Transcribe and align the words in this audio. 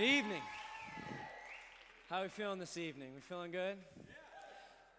Good 0.00 0.06
evening. 0.06 0.40
How 2.08 2.20
are 2.20 2.22
we 2.22 2.28
feeling 2.28 2.58
this 2.58 2.78
evening? 2.78 3.10
We 3.14 3.20
feeling 3.20 3.50
good? 3.50 3.76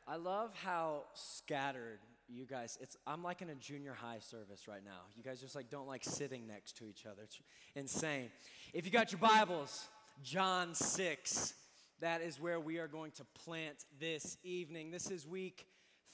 I 0.08 0.18
love 0.18 0.52
how 0.64 1.06
scattered 1.16 1.98
you 2.30 2.46
guys. 2.46 2.78
It's 2.80 2.96
I'm 3.08 3.24
like 3.24 3.42
in 3.42 3.50
a 3.50 3.56
junior 3.56 3.96
high 3.96 4.20
service 4.20 4.68
right 4.68 4.86
now. 4.86 5.00
You 5.18 5.24
guys 5.24 5.42
just 5.42 5.56
like 5.56 5.72
don't 5.72 5.88
like 5.88 6.04
sitting 6.04 6.46
next 6.46 6.78
to 6.78 6.88
each 6.88 7.08
other. 7.08 7.24
It's 7.24 7.40
insane. 7.74 8.30
If 8.76 8.86
you 8.86 8.92
got 8.92 9.12
your 9.12 9.18
Bibles, 9.18 9.88
John 10.22 10.76
6. 10.76 11.56
That 12.02 12.22
is 12.22 12.40
where 12.40 12.60
we 12.60 12.78
are 12.78 12.88
going 12.88 13.10
to 13.14 13.24
plant 13.44 13.78
this 14.00 14.38
evening. 14.44 14.92
This 14.92 15.10
is 15.10 15.26
week 15.26 15.66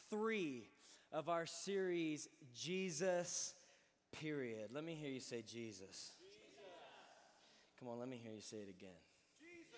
3 0.10 0.64
of 1.12 1.28
our 1.28 1.46
series 1.46 2.30
Jesus 2.56 3.54
period. 4.14 4.70
Let 4.74 4.86
me 4.86 4.96
hear 4.96 5.10
you 5.10 5.20
say 5.20 5.44
Jesus. 5.46 6.14
Come 7.80 7.90
on, 7.90 8.00
let 8.00 8.10
me 8.10 8.18
hear 8.18 8.34
you 8.34 8.42
say 8.42 8.58
it 8.58 8.70
again. 8.70 8.98
Jesus. 9.40 9.78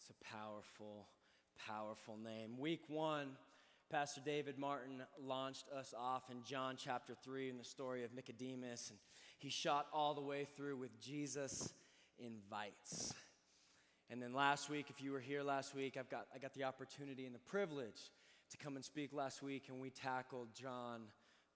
It's 0.00 0.10
a 0.10 0.24
powerful, 0.24 1.06
powerful 1.68 2.16
name. 2.16 2.58
Week 2.58 2.82
one, 2.88 3.28
Pastor 3.88 4.20
David 4.24 4.58
Martin 4.58 5.02
launched 5.24 5.66
us 5.68 5.94
off 5.96 6.28
in 6.28 6.38
John 6.42 6.74
chapter 6.76 7.14
3 7.22 7.50
in 7.50 7.56
the 7.56 7.62
story 7.62 8.02
of 8.02 8.12
Nicodemus, 8.14 8.90
and 8.90 8.98
he 9.38 9.48
shot 9.48 9.86
all 9.92 10.12
the 10.14 10.20
way 10.20 10.44
through 10.56 10.76
with 10.76 11.00
Jesus 11.00 11.72
invites. 12.18 13.14
And 14.10 14.20
then 14.20 14.32
last 14.32 14.68
week, 14.68 14.86
if 14.90 15.00
you 15.00 15.12
were 15.12 15.20
here 15.20 15.44
last 15.44 15.72
week, 15.72 15.96
I've 15.96 16.10
got, 16.10 16.26
I 16.34 16.38
got 16.38 16.52
the 16.54 16.64
opportunity 16.64 17.26
and 17.26 17.34
the 17.34 17.38
privilege 17.38 18.10
to 18.50 18.56
come 18.56 18.74
and 18.74 18.84
speak 18.84 19.12
last 19.12 19.40
week, 19.40 19.66
and 19.68 19.80
we 19.80 19.90
tackled 19.90 20.48
John 20.52 21.02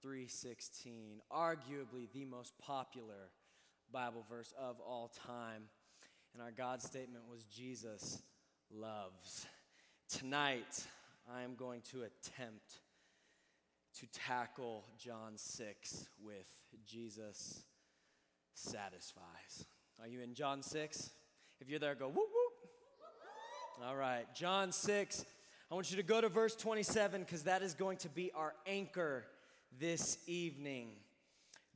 3:16, 0.04 1.20
arguably 1.32 2.08
the 2.12 2.24
most 2.24 2.56
popular 2.58 3.32
Bible 3.92 4.24
verse 4.28 4.52
of 4.58 4.80
all 4.80 5.12
time. 5.26 5.62
And 6.34 6.42
our 6.42 6.50
God 6.50 6.82
statement 6.82 7.24
was 7.30 7.44
Jesus 7.44 8.22
loves. 8.70 9.46
Tonight, 10.08 10.86
I 11.32 11.42
am 11.42 11.54
going 11.54 11.80
to 11.92 12.02
attempt 12.02 12.80
to 14.00 14.06
tackle 14.12 14.84
John 14.98 15.32
6 15.36 16.08
with 16.22 16.48
Jesus 16.84 17.62
satisfies. 18.54 19.64
Are 20.00 20.06
you 20.06 20.20
in 20.20 20.34
John 20.34 20.62
6? 20.62 21.10
If 21.60 21.68
you're 21.68 21.78
there, 21.78 21.94
go 21.94 22.08
whoop 22.08 22.16
whoop. 22.16 23.86
All 23.86 23.96
right, 23.96 24.26
John 24.34 24.72
6. 24.72 25.24
I 25.70 25.74
want 25.74 25.90
you 25.90 25.96
to 25.96 26.02
go 26.02 26.20
to 26.20 26.28
verse 26.28 26.54
27 26.54 27.22
because 27.22 27.42
that 27.42 27.62
is 27.62 27.74
going 27.74 27.98
to 27.98 28.08
be 28.08 28.30
our 28.32 28.54
anchor 28.66 29.24
this 29.78 30.18
evening. 30.26 30.90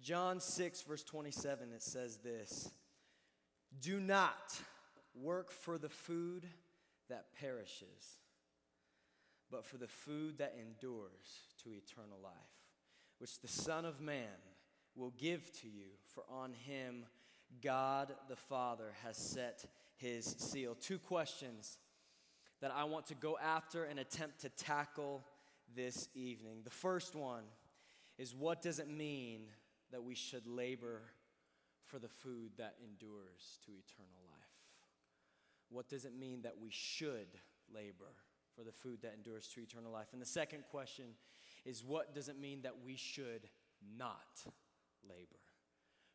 John 0.02 0.40
6, 0.40 0.82
verse 0.82 1.04
27, 1.04 1.72
it 1.72 1.82
says 1.82 2.18
this 2.18 2.70
Do 3.80 4.00
not 4.00 4.58
work 5.14 5.50
for 5.50 5.76
the 5.76 5.88
food 5.88 6.46
that 7.08 7.26
perishes, 7.38 8.18
but 9.50 9.64
for 9.64 9.76
the 9.76 9.88
food 9.88 10.38
that 10.38 10.56
endures 10.58 11.42
to 11.62 11.70
eternal 11.70 12.18
life, 12.22 12.32
which 13.18 13.40
the 13.40 13.48
Son 13.48 13.84
of 13.84 14.00
Man 14.00 14.26
will 14.96 15.12
give 15.18 15.52
to 15.60 15.68
you, 15.68 15.88
for 16.14 16.24
on 16.30 16.52
him 16.52 17.04
God 17.62 18.14
the 18.28 18.36
Father 18.36 18.92
has 19.04 19.16
set 19.16 19.64
his 19.96 20.24
seal. 20.24 20.76
Two 20.80 20.98
questions 20.98 21.78
that 22.62 22.72
I 22.74 22.84
want 22.84 23.06
to 23.06 23.14
go 23.14 23.36
after 23.38 23.84
and 23.84 23.98
attempt 23.98 24.40
to 24.40 24.48
tackle 24.48 25.24
this 25.74 26.08
evening. 26.14 26.60
The 26.64 26.70
first 26.70 27.14
one 27.14 27.44
is 28.18 28.34
what 28.34 28.62
does 28.62 28.78
it 28.78 28.89
mean 28.89 29.42
that 29.90 30.02
we 30.02 30.14
should 30.14 30.46
labor 30.46 31.02
for 31.84 31.98
the 31.98 32.08
food 32.08 32.52
that 32.58 32.77
endures 32.83 33.58
to 33.67 33.73
eternal 33.73 34.23
life? 34.28 34.40
What 35.68 35.89
does 35.89 36.05
it 36.05 36.17
mean 36.18 36.42
that 36.42 36.58
we 36.61 36.70
should 36.70 37.39
labor 37.73 38.14
for 38.55 38.62
the 38.62 38.73
food 38.73 39.01
that 39.02 39.14
endures 39.14 39.48
to 39.55 39.61
eternal 39.61 39.92
life? 39.92 40.08
And 40.12 40.20
the 40.20 40.27
second 40.27 40.64
question 40.70 41.06
is 41.64 41.84
what 41.84 42.14
does 42.14 42.28
it 42.28 42.39
mean 42.39 42.62
that 42.62 42.74
we 42.84 42.96
should 42.96 43.48
not 43.96 44.45
labor 45.08 45.40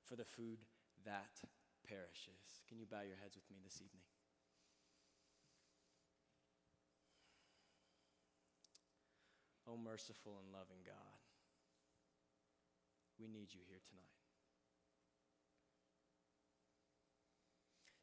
for 0.03 0.15
the 0.15 0.25
food 0.25 0.59
that 1.05 1.41
perishes? 1.87 2.63
Can 2.67 2.77
you 2.79 2.85
bow 2.85 3.01
your 3.01 3.17
heads 3.21 3.35
with 3.35 3.49
me 3.49 3.57
this 3.63 3.75
evening? 3.75 4.03
Oh, 9.67 9.77
merciful 9.77 10.37
and 10.43 10.53
loving 10.53 10.85
God. 10.85 11.24
We 13.19 13.27
need 13.27 13.53
you 13.53 13.63
here 13.67 13.79
tonight. 13.79 14.15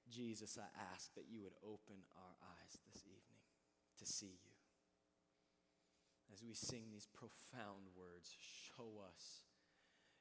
Jesus, 0.09 0.59
I 0.61 0.69
ask 0.93 1.15
that 1.15 1.29
you 1.29 1.41
would 1.41 1.57
open 1.65 2.05
our 2.17 2.37
eyes 2.45 2.77
this 2.93 3.03
evening 3.09 3.45
to 3.99 4.05
see 4.05 4.37
you. 4.45 4.57
As 6.33 6.43
we 6.43 6.53
sing 6.55 6.89
these 6.93 7.09
profound 7.13 7.93
words, 7.97 8.33
show 8.37 9.01
us 9.05 9.45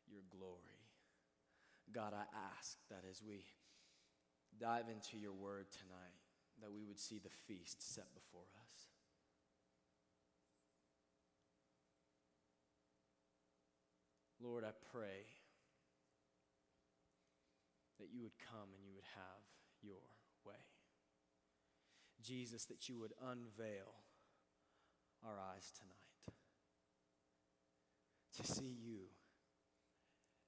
your 0.08 0.24
glory. 0.30 0.88
God, 1.92 2.14
I 2.14 2.28
ask 2.56 2.78
that 2.90 3.04
as 3.10 3.22
we 3.24 3.44
dive 4.60 4.88
into 4.88 5.18
your 5.18 5.34
word 5.34 5.68
tonight, 5.72 6.20
that 6.62 6.72
we 6.72 6.84
would 6.84 7.00
see 7.00 7.20
the 7.20 7.32
feast 7.48 7.82
set 7.82 8.14
before 8.14 8.48
us. 8.60 8.91
Lord, 14.42 14.64
I 14.64 14.74
pray 14.92 15.30
that 18.00 18.10
you 18.12 18.24
would 18.24 18.38
come 18.42 18.74
and 18.74 18.84
you 18.84 18.94
would 18.96 19.06
have 19.14 19.46
your 19.84 20.02
way. 20.44 20.58
Jesus, 22.22 22.66
that 22.66 22.90
you 22.90 22.98
would 23.00 23.14
unveil 23.22 24.02
our 25.24 25.38
eyes 25.38 25.72
tonight 25.78 26.38
to 28.38 28.44
see 28.44 28.76
you 28.82 29.14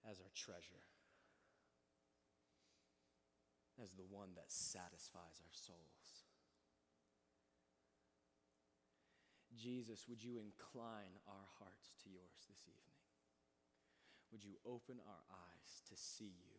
as 0.10 0.20
our 0.20 0.34
treasure, 0.36 0.86
as 3.82 3.94
the 3.94 4.06
one 4.10 4.30
that 4.36 4.52
satisfies 4.52 5.42
our 5.42 5.54
souls. 5.54 6.26
Jesus, 9.56 10.08
would 10.10 10.24
you 10.24 10.38
incline 10.38 11.22
our 11.28 11.46
hearts 11.60 11.94
to 12.04 12.10
yours 12.10 12.42
this 12.50 12.66
evening? 12.68 12.93
Would 14.34 14.42
you 14.42 14.58
open 14.66 14.98
our 15.06 15.24
eyes 15.30 15.86
to 15.88 15.96
see 15.96 16.34
you? 16.34 16.58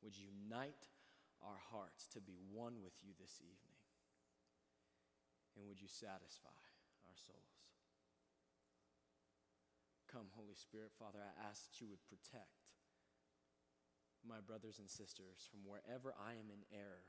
Would 0.00 0.16
you 0.16 0.32
unite 0.32 0.88
our 1.44 1.60
hearts 1.68 2.08
to 2.16 2.20
be 2.24 2.40
one 2.48 2.80
with 2.80 2.96
you 3.04 3.12
this 3.20 3.44
evening? 3.44 3.76
And 5.52 5.68
would 5.68 5.84
you 5.84 5.92
satisfy 5.92 6.64
our 7.04 7.18
souls? 7.20 7.60
Come, 10.08 10.32
Holy 10.32 10.56
Spirit, 10.56 10.96
Father, 10.96 11.20
I 11.20 11.36
ask 11.44 11.68
that 11.68 11.76
you 11.84 11.92
would 11.92 12.00
protect 12.08 12.72
my 14.24 14.40
brothers 14.40 14.80
and 14.80 14.88
sisters 14.88 15.44
from 15.44 15.68
wherever 15.68 16.16
I 16.16 16.40
am 16.40 16.48
in 16.48 16.64
error 16.72 17.04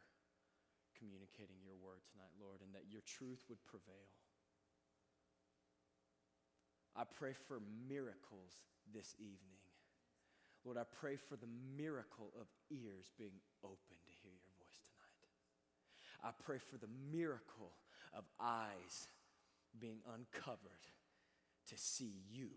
communicating 1.00 1.64
your 1.64 1.80
word 1.80 2.04
tonight, 2.12 2.36
Lord, 2.36 2.60
and 2.60 2.76
that 2.76 2.92
your 2.92 3.00
truth 3.08 3.40
would 3.48 3.64
prevail. 3.64 4.12
I 6.92 7.08
pray 7.08 7.32
for 7.32 7.64
miracles 7.88 8.68
this 8.92 9.16
evening. 9.16 9.64
Lord, 10.70 10.78
I 10.78 10.96
pray 11.02 11.16
for 11.16 11.36
the 11.36 11.48
miracle 11.76 12.32
of 12.40 12.46
ears 12.70 13.10
being 13.18 13.42
open 13.64 13.98
to 14.06 14.12
hear 14.22 14.32
your 14.32 14.54
voice 14.60 14.78
tonight. 14.86 16.30
I 16.30 16.44
pray 16.44 16.60
for 16.60 16.78
the 16.78 16.90
miracle 17.12 17.72
of 18.14 18.26
eyes 18.40 19.08
being 19.80 19.98
uncovered 20.06 20.86
to 21.70 21.74
see 21.76 22.14
you 22.32 22.50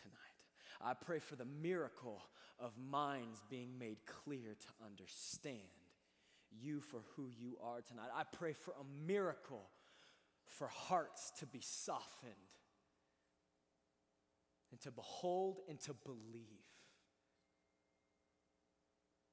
tonight. 0.00 0.38
I 0.80 0.94
pray 0.94 1.18
for 1.18 1.34
the 1.34 1.44
miracle 1.44 2.22
of 2.60 2.70
minds 2.78 3.42
being 3.50 3.76
made 3.80 3.98
clear 4.06 4.54
to 4.54 4.86
understand 4.86 5.56
you 6.52 6.80
for 6.80 7.00
who 7.16 7.30
you 7.36 7.56
are 7.60 7.80
tonight. 7.80 8.10
I 8.14 8.22
pray 8.30 8.52
for 8.52 8.74
a 8.74 9.08
miracle 9.08 9.70
for 10.46 10.68
hearts 10.68 11.32
to 11.40 11.46
be 11.46 11.62
softened 11.62 12.32
and 14.70 14.80
to 14.82 14.92
behold 14.92 15.62
and 15.68 15.80
to 15.80 15.94
believe 16.04 16.67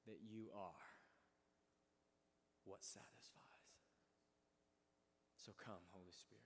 that 0.08 0.20
you 0.22 0.48
are 0.56 0.86
what 2.66 2.84
satisfies. 2.84 3.46
So 5.38 5.52
come, 5.64 5.82
Holy 5.92 6.12
Spirit. 6.12 6.42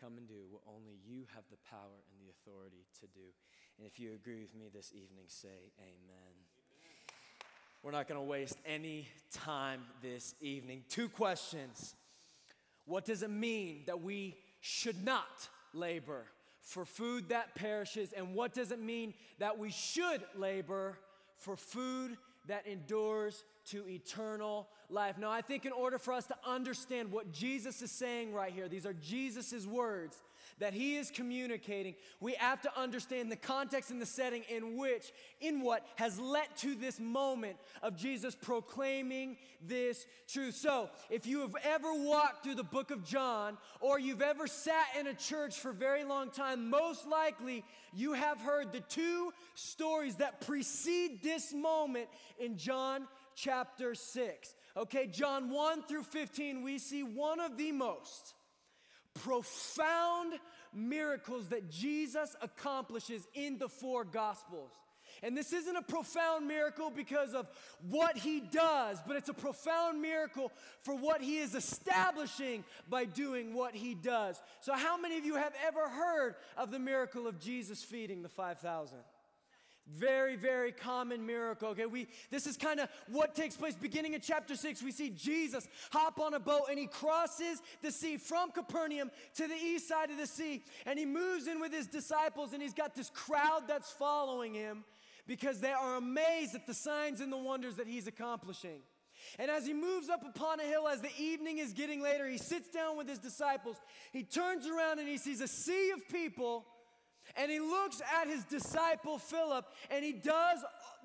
Come 0.00 0.18
and 0.18 0.26
do 0.26 0.46
what 0.50 0.62
only 0.66 0.98
you 1.06 1.26
have 1.34 1.44
the 1.50 1.58
power 1.70 2.02
and 2.10 2.18
the 2.18 2.30
authority 2.30 2.86
to 3.00 3.06
do. 3.06 3.30
And 3.78 3.86
if 3.86 4.00
you 4.00 4.14
agree 4.14 4.40
with 4.40 4.54
me 4.54 4.68
this 4.72 4.92
evening, 4.92 5.26
say 5.28 5.70
amen. 5.78 6.34
We're 7.82 7.92
not 7.92 8.08
going 8.08 8.18
to 8.18 8.26
waste 8.26 8.58
any 8.66 9.08
time 9.32 9.82
this 10.02 10.34
evening. 10.40 10.84
Two 10.88 11.08
questions. 11.08 11.94
What 12.84 13.04
does 13.04 13.22
it 13.22 13.30
mean 13.30 13.82
that 13.86 14.02
we 14.02 14.36
should 14.60 15.04
not 15.04 15.48
labor 15.72 16.24
for 16.60 16.84
food 16.84 17.28
that 17.28 17.54
perishes? 17.54 18.12
And 18.12 18.34
what 18.34 18.54
does 18.54 18.72
it 18.72 18.80
mean 18.80 19.14
that 19.38 19.58
we 19.58 19.70
should 19.70 20.22
labor 20.36 20.98
for 21.42 21.56
food 21.56 22.16
that 22.46 22.66
endures 22.66 23.44
to 23.66 23.86
eternal 23.88 24.68
life. 24.88 25.18
Now, 25.18 25.30
I 25.30 25.42
think 25.42 25.64
in 25.66 25.72
order 25.72 25.98
for 25.98 26.12
us 26.12 26.26
to 26.26 26.36
understand 26.46 27.10
what 27.12 27.32
Jesus 27.32 27.82
is 27.82 27.90
saying 27.90 28.32
right 28.32 28.52
here, 28.52 28.68
these 28.68 28.86
are 28.86 28.94
Jesus' 28.94 29.66
words 29.66 30.22
that 30.58 30.74
he 30.74 30.96
is 30.96 31.10
communicating, 31.10 31.94
we 32.20 32.34
have 32.34 32.60
to 32.62 32.78
understand 32.78 33.30
the 33.30 33.36
context 33.36 33.90
and 33.90 34.00
the 34.00 34.06
setting 34.06 34.42
in 34.48 34.76
which, 34.76 35.12
in 35.40 35.60
what 35.60 35.86
has 35.96 36.18
led 36.18 36.46
to 36.58 36.74
this 36.74 37.00
moment 37.00 37.56
of 37.82 37.96
Jesus 37.96 38.34
proclaiming 38.34 39.36
this 39.66 40.06
truth. 40.28 40.54
So, 40.54 40.90
if 41.10 41.26
you 41.26 41.40
have 41.40 41.56
ever 41.64 41.92
walked 41.92 42.44
through 42.44 42.56
the 42.56 42.64
book 42.64 42.90
of 42.90 43.04
John 43.04 43.58
or 43.80 43.98
you've 43.98 44.22
ever 44.22 44.46
sat 44.46 44.86
in 44.98 45.06
a 45.06 45.14
church 45.14 45.58
for 45.58 45.70
a 45.70 45.74
very 45.74 46.04
long 46.04 46.30
time, 46.30 46.70
most 46.70 47.06
likely 47.06 47.64
you 47.92 48.12
have 48.12 48.40
heard 48.40 48.72
the 48.72 48.80
two 48.80 49.32
stories 49.54 50.16
that 50.16 50.40
precede 50.40 51.22
this 51.22 51.52
moment 51.52 52.08
in 52.38 52.56
John 52.56 53.06
chapter 53.34 53.94
6. 53.94 54.54
Okay, 54.76 55.06
John 55.06 55.50
1 55.50 55.82
through 55.82 56.04
15, 56.04 56.62
we 56.62 56.78
see 56.78 57.02
one 57.02 57.40
of 57.40 57.56
the 57.56 57.72
most 57.72 58.34
profound 59.14 60.34
miracles 60.72 61.48
that 61.48 61.70
Jesus 61.70 62.34
accomplishes 62.40 63.26
in 63.34 63.58
the 63.58 63.68
four 63.68 64.04
gospels. 64.04 64.70
And 65.22 65.36
this 65.36 65.52
isn't 65.52 65.76
a 65.76 65.82
profound 65.82 66.48
miracle 66.48 66.90
because 66.90 67.34
of 67.34 67.46
what 67.88 68.16
he 68.16 68.40
does, 68.40 68.98
but 69.06 69.16
it's 69.16 69.28
a 69.28 69.34
profound 69.34 70.00
miracle 70.00 70.50
for 70.82 70.94
what 70.94 71.20
he 71.20 71.38
is 71.38 71.54
establishing 71.54 72.64
by 72.88 73.04
doing 73.04 73.54
what 73.54 73.74
he 73.74 73.94
does. 73.94 74.40
So, 74.60 74.72
how 74.72 74.96
many 74.96 75.18
of 75.18 75.24
you 75.24 75.34
have 75.34 75.54
ever 75.66 75.88
heard 75.88 76.34
of 76.56 76.70
the 76.70 76.78
miracle 76.78 77.26
of 77.26 77.38
Jesus 77.38 77.84
feeding 77.84 78.22
the 78.22 78.28
5,000? 78.28 78.98
Very, 79.88 80.36
very 80.36 80.70
common 80.70 81.26
miracle. 81.26 81.70
Okay, 81.70 81.86
we 81.86 82.06
this 82.30 82.46
is 82.46 82.56
kind 82.56 82.78
of 82.78 82.88
what 83.08 83.34
takes 83.34 83.56
place 83.56 83.74
beginning 83.74 84.14
of 84.14 84.22
chapter 84.22 84.54
6. 84.54 84.82
We 84.82 84.92
see 84.92 85.10
Jesus 85.10 85.66
hop 85.90 86.20
on 86.20 86.34
a 86.34 86.40
boat 86.40 86.66
and 86.70 86.78
he 86.78 86.86
crosses 86.86 87.60
the 87.82 87.90
sea 87.90 88.16
from 88.16 88.52
Capernaum 88.52 89.10
to 89.34 89.48
the 89.48 89.54
east 89.54 89.88
side 89.88 90.10
of 90.10 90.18
the 90.18 90.26
sea. 90.26 90.62
And 90.86 90.98
he 90.98 91.04
moves 91.04 91.48
in 91.48 91.60
with 91.60 91.72
his 91.72 91.88
disciples, 91.88 92.52
and 92.52 92.62
he's 92.62 92.74
got 92.74 92.94
this 92.94 93.10
crowd 93.10 93.64
that's 93.66 93.90
following 93.90 94.54
him 94.54 94.84
because 95.26 95.60
they 95.60 95.72
are 95.72 95.96
amazed 95.96 96.54
at 96.54 96.66
the 96.66 96.74
signs 96.74 97.20
and 97.20 97.32
the 97.32 97.36
wonders 97.36 97.76
that 97.76 97.86
he's 97.86 98.06
accomplishing. 98.06 98.82
And 99.38 99.50
as 99.50 99.66
he 99.66 99.72
moves 99.72 100.08
up 100.08 100.24
upon 100.24 100.60
a 100.60 100.64
hill, 100.64 100.88
as 100.88 101.00
the 101.00 101.12
evening 101.18 101.58
is 101.58 101.72
getting 101.72 102.00
later, 102.00 102.28
he 102.28 102.38
sits 102.38 102.68
down 102.68 102.96
with 102.96 103.08
his 103.08 103.18
disciples. 103.18 103.76
He 104.12 104.22
turns 104.22 104.66
around 104.66 104.98
and 104.98 105.08
he 105.08 105.18
sees 105.18 105.40
a 105.40 105.48
sea 105.48 105.90
of 105.90 106.08
people 106.08 106.66
and 107.36 107.50
he 107.50 107.60
looks 107.60 108.00
at 108.20 108.28
his 108.28 108.44
disciple 108.44 109.18
Philip 109.18 109.66
and 109.90 110.04
he 110.04 110.12
does 110.12 110.58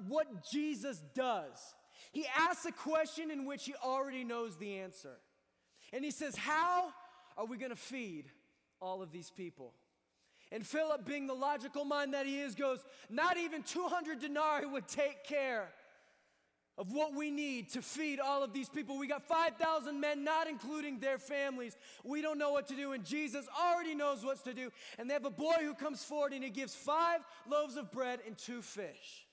what 0.07 0.27
Jesus 0.51 1.01
does. 1.15 1.75
He 2.11 2.25
asks 2.37 2.65
a 2.65 2.71
question 2.71 3.31
in 3.31 3.45
which 3.45 3.65
he 3.65 3.75
already 3.83 4.23
knows 4.23 4.57
the 4.57 4.79
answer. 4.79 5.17
And 5.93 6.03
he 6.03 6.11
says, 6.11 6.35
How 6.35 6.89
are 7.37 7.45
we 7.45 7.57
going 7.57 7.71
to 7.71 7.75
feed 7.75 8.25
all 8.81 9.01
of 9.01 9.11
these 9.11 9.29
people? 9.29 9.73
And 10.51 10.65
Philip, 10.65 11.05
being 11.05 11.27
the 11.27 11.33
logical 11.33 11.83
mind 11.83 12.13
that 12.13 12.25
he 12.25 12.39
is, 12.39 12.55
goes, 12.55 12.83
Not 13.09 13.37
even 13.37 13.63
200 13.63 14.19
denarii 14.19 14.65
would 14.65 14.87
take 14.87 15.23
care 15.23 15.69
of 16.77 16.91
what 16.91 17.15
we 17.15 17.31
need 17.31 17.69
to 17.69 17.81
feed 17.81 18.19
all 18.19 18.43
of 18.43 18.53
these 18.53 18.69
people. 18.69 18.97
We 18.97 19.07
got 19.07 19.27
5,000 19.27 19.99
men, 19.99 20.23
not 20.23 20.47
including 20.47 20.99
their 20.99 21.17
families. 21.17 21.75
We 22.03 22.21
don't 22.21 22.37
know 22.37 22.51
what 22.51 22.67
to 22.67 22.75
do, 22.75 22.93
and 22.93 23.03
Jesus 23.03 23.47
already 23.59 23.95
knows 23.95 24.23
what 24.23 24.43
to 24.43 24.53
do. 24.53 24.71
And 24.99 25.09
they 25.09 25.13
have 25.13 25.25
a 25.25 25.31
boy 25.31 25.57
who 25.61 25.73
comes 25.73 26.03
forward 26.03 26.33
and 26.33 26.43
he 26.43 26.49
gives 26.49 26.75
five 26.75 27.21
loaves 27.49 27.77
of 27.77 27.91
bread 27.91 28.19
and 28.25 28.37
two 28.37 28.61
fish. 28.61 29.27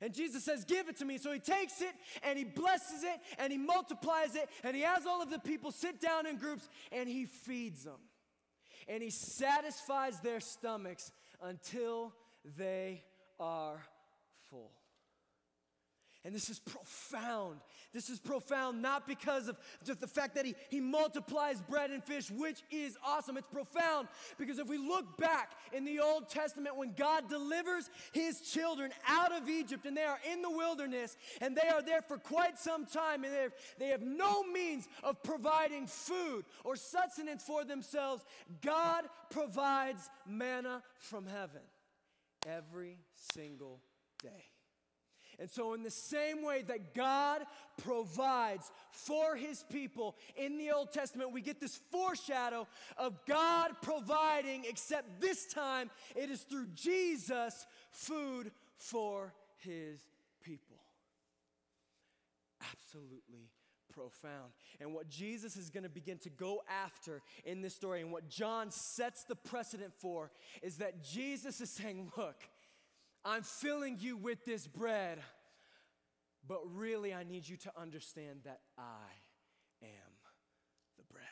And 0.00 0.12
Jesus 0.12 0.44
says, 0.44 0.64
Give 0.64 0.88
it 0.88 0.98
to 0.98 1.04
me. 1.04 1.18
So 1.18 1.32
he 1.32 1.38
takes 1.38 1.80
it 1.80 1.94
and 2.22 2.36
he 2.36 2.44
blesses 2.44 3.02
it 3.02 3.20
and 3.38 3.50
he 3.50 3.58
multiplies 3.58 4.34
it 4.34 4.48
and 4.62 4.76
he 4.76 4.82
has 4.82 5.06
all 5.06 5.22
of 5.22 5.30
the 5.30 5.38
people 5.38 5.72
sit 5.72 6.00
down 6.00 6.26
in 6.26 6.36
groups 6.36 6.68
and 6.92 7.08
he 7.08 7.24
feeds 7.24 7.84
them. 7.84 8.00
And 8.88 9.02
he 9.02 9.10
satisfies 9.10 10.20
their 10.20 10.40
stomachs 10.40 11.10
until 11.40 12.12
they 12.58 13.02
are. 13.40 13.80
And 16.24 16.34
this 16.34 16.48
is 16.48 16.58
profound. 16.58 17.60
This 17.92 18.08
is 18.08 18.18
profound 18.18 18.80
not 18.80 19.06
because 19.06 19.46
of 19.46 19.58
just 19.84 20.00
the 20.00 20.06
fact 20.06 20.34
that 20.36 20.46
he, 20.46 20.54
he 20.70 20.80
multiplies 20.80 21.60
bread 21.60 21.90
and 21.90 22.02
fish, 22.02 22.30
which 22.30 22.62
is 22.70 22.96
awesome. 23.04 23.36
It's 23.36 23.46
profound 23.46 24.08
because 24.38 24.58
if 24.58 24.66
we 24.66 24.78
look 24.78 25.18
back 25.18 25.52
in 25.74 25.84
the 25.84 26.00
Old 26.00 26.30
Testament 26.30 26.76
when 26.76 26.94
God 26.96 27.28
delivers 27.28 27.90
his 28.12 28.40
children 28.40 28.90
out 29.06 29.32
of 29.32 29.50
Egypt 29.50 29.84
and 29.84 29.94
they 29.94 30.04
are 30.04 30.18
in 30.32 30.40
the 30.40 30.50
wilderness 30.50 31.14
and 31.42 31.54
they 31.54 31.68
are 31.68 31.82
there 31.82 32.00
for 32.00 32.16
quite 32.16 32.58
some 32.58 32.86
time 32.86 33.22
and 33.24 33.32
they 33.32 33.42
have, 33.42 33.52
they 33.78 33.88
have 33.88 34.02
no 34.02 34.44
means 34.44 34.88
of 35.02 35.22
providing 35.22 35.86
food 35.86 36.46
or 36.64 36.74
sustenance 36.74 37.42
for 37.42 37.64
themselves, 37.64 38.24
God 38.62 39.04
provides 39.30 40.08
manna 40.26 40.82
from 40.98 41.26
heaven 41.26 41.60
every 42.46 42.98
single 43.14 43.82
day. 44.22 44.53
And 45.38 45.50
so, 45.50 45.74
in 45.74 45.82
the 45.82 45.90
same 45.90 46.42
way 46.44 46.62
that 46.62 46.94
God 46.94 47.42
provides 47.78 48.70
for 48.90 49.36
his 49.36 49.64
people 49.70 50.16
in 50.36 50.58
the 50.58 50.70
Old 50.70 50.92
Testament, 50.92 51.32
we 51.32 51.40
get 51.40 51.60
this 51.60 51.80
foreshadow 51.90 52.66
of 52.96 53.18
God 53.26 53.72
providing, 53.82 54.64
except 54.68 55.20
this 55.20 55.46
time 55.46 55.90
it 56.14 56.30
is 56.30 56.42
through 56.42 56.68
Jesus 56.74 57.66
food 57.90 58.50
for 58.76 59.34
his 59.58 60.00
people. 60.42 60.78
Absolutely 62.72 63.50
profound. 63.94 64.52
And 64.80 64.92
what 64.92 65.08
Jesus 65.08 65.56
is 65.56 65.70
going 65.70 65.84
to 65.84 65.88
begin 65.88 66.18
to 66.18 66.30
go 66.30 66.62
after 66.68 67.22
in 67.44 67.62
this 67.62 67.74
story, 67.74 68.00
and 68.00 68.10
what 68.10 68.28
John 68.28 68.70
sets 68.70 69.24
the 69.24 69.36
precedent 69.36 69.92
for, 69.96 70.30
is 70.62 70.76
that 70.76 71.02
Jesus 71.02 71.60
is 71.60 71.70
saying, 71.70 72.10
Look, 72.16 72.42
I'm 73.24 73.42
filling 73.42 73.96
you 74.00 74.16
with 74.16 74.44
this 74.44 74.66
bread, 74.66 75.18
but 76.46 76.60
really 76.74 77.14
I 77.14 77.24
need 77.24 77.48
you 77.48 77.56
to 77.58 77.72
understand 77.80 78.40
that 78.44 78.60
I 78.76 79.10
am 79.82 80.12
the 80.98 81.04
bread. 81.10 81.24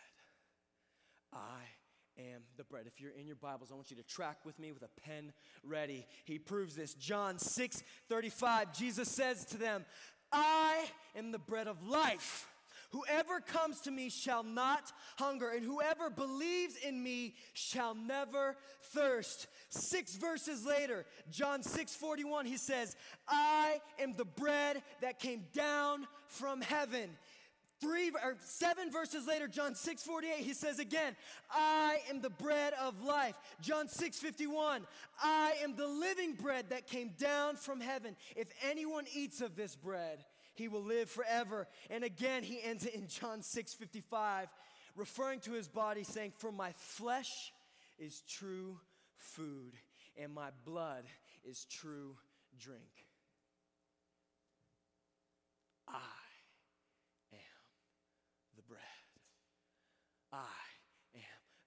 I 1.34 2.22
am 2.22 2.42
the 2.56 2.64
bread. 2.64 2.84
If 2.86 2.98
you're 2.98 3.12
in 3.12 3.26
your 3.26 3.36
Bibles, 3.36 3.70
I 3.70 3.74
want 3.74 3.90
you 3.90 3.96
to 3.96 4.02
track 4.02 4.38
with 4.44 4.58
me 4.58 4.72
with 4.72 4.82
a 4.82 5.00
pen 5.02 5.34
ready. 5.62 6.06
He 6.24 6.38
proves 6.38 6.74
this. 6.74 6.94
John 6.94 7.38
6 7.38 7.82
35, 8.08 8.72
Jesus 8.72 9.10
says 9.10 9.44
to 9.46 9.58
them, 9.58 9.84
I 10.32 10.86
am 11.14 11.30
the 11.30 11.38
bread 11.38 11.68
of 11.68 11.86
life. 11.86 12.48
Whoever 12.92 13.40
comes 13.40 13.80
to 13.82 13.90
me 13.90 14.10
shall 14.10 14.42
not 14.42 14.92
hunger, 15.18 15.50
and 15.50 15.64
whoever 15.64 16.10
believes 16.10 16.76
in 16.76 17.02
me 17.02 17.34
shall 17.54 17.94
never 17.94 18.56
thirst. 18.82 19.46
Six 19.70 20.14
verses 20.16 20.66
later, 20.66 21.06
John 21.30 21.62
6 21.62 21.94
41, 21.94 22.44
he 22.44 22.58
says, 22.58 22.94
I 23.26 23.80
am 23.98 24.14
the 24.16 24.26
bread 24.26 24.82
that 25.00 25.18
came 25.18 25.44
down 25.54 26.06
from 26.28 26.60
heaven. 26.60 27.10
Three 27.80 28.10
or 28.10 28.36
seven 28.44 28.92
verses 28.92 29.26
later, 29.26 29.48
John 29.48 29.74
6 29.74 30.02
48, 30.04 30.36
he 30.36 30.52
says 30.54 30.78
again, 30.78 31.16
I 31.50 31.98
am 32.10 32.20
the 32.20 32.30
bread 32.30 32.74
of 32.80 33.02
life. 33.02 33.34
John 33.60 33.88
6 33.88 34.18
51, 34.18 34.86
I 35.20 35.54
am 35.64 35.74
the 35.76 35.88
living 35.88 36.34
bread 36.34 36.66
that 36.68 36.86
came 36.86 37.10
down 37.18 37.56
from 37.56 37.80
heaven. 37.80 38.14
If 38.36 38.48
anyone 38.62 39.06
eats 39.12 39.40
of 39.40 39.56
this 39.56 39.74
bread, 39.74 40.24
he 40.54 40.68
will 40.68 40.82
live 40.82 41.10
forever. 41.10 41.66
And 41.90 42.04
again, 42.04 42.42
he 42.42 42.62
ends 42.62 42.84
it 42.84 42.94
in 42.94 43.06
John 43.08 43.42
6 43.42 43.74
55, 43.74 44.48
referring 44.96 45.40
to 45.40 45.52
his 45.52 45.68
body, 45.68 46.04
saying, 46.04 46.32
For 46.36 46.52
my 46.52 46.72
flesh 46.76 47.52
is 47.98 48.22
true 48.28 48.78
food, 49.16 49.74
and 50.20 50.32
my 50.32 50.50
blood 50.64 51.04
is 51.44 51.66
true 51.70 52.16
drink. 52.58 53.06
I 55.88 55.98
am 57.32 57.38
the 58.56 58.62
bread. 58.62 58.80
I 60.32 60.36
am 61.14 61.20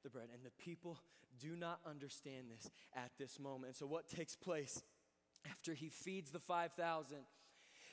the 0.04 0.10
bread. 0.10 0.30
And 0.34 0.44
the 0.44 0.64
people 0.64 0.98
do 1.40 1.56
not 1.56 1.80
understand 1.86 2.46
this 2.50 2.70
at 2.96 3.12
this 3.18 3.40
moment. 3.40 3.76
So, 3.76 3.86
what 3.86 4.08
takes 4.08 4.36
place 4.36 4.82
after 5.50 5.74
he 5.74 5.90
feeds 5.90 6.32
the 6.32 6.40
5,000? 6.40 7.18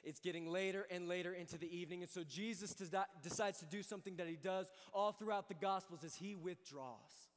It's 0.04 0.20
getting 0.20 0.48
later 0.48 0.86
and 0.90 1.08
later 1.08 1.32
into 1.32 1.58
the 1.58 1.74
evening. 1.74 2.02
And 2.02 2.10
so 2.10 2.22
Jesus 2.24 2.74
decides 3.22 3.58
to 3.60 3.64
do 3.66 3.82
something 3.82 4.16
that 4.16 4.26
he 4.26 4.36
does 4.36 4.70
all 4.92 5.12
throughout 5.12 5.48
the 5.48 5.54
Gospels 5.54 6.04
as 6.04 6.14
he 6.14 6.34
withdraws. 6.34 7.28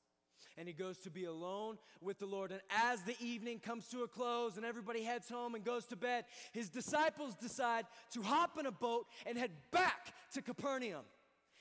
And 0.57 0.67
he 0.67 0.73
goes 0.73 0.99
to 0.99 1.09
be 1.09 1.25
alone 1.25 1.77
with 2.01 2.17
the 2.17 2.25
Lord. 2.25 2.51
And 2.51 2.61
as 2.69 3.01
the 3.01 3.15
evening 3.19 3.59
comes 3.59 3.87
to 3.89 4.03
a 4.03 4.07
close 4.07 4.55
and 4.55 4.65
everybody 4.65 5.03
heads 5.03 5.27
home 5.27 5.53
and 5.53 5.65
goes 5.65 5.85
to 5.87 5.97
bed, 5.97 6.23
his 6.53 6.69
disciples 6.69 7.35
decide 7.35 7.85
to 8.13 8.21
hop 8.21 8.57
in 8.57 8.65
a 8.65 8.71
boat 8.71 9.05
and 9.25 9.37
head 9.37 9.51
back 9.71 10.13
to 10.33 10.41
Capernaum. 10.41 11.03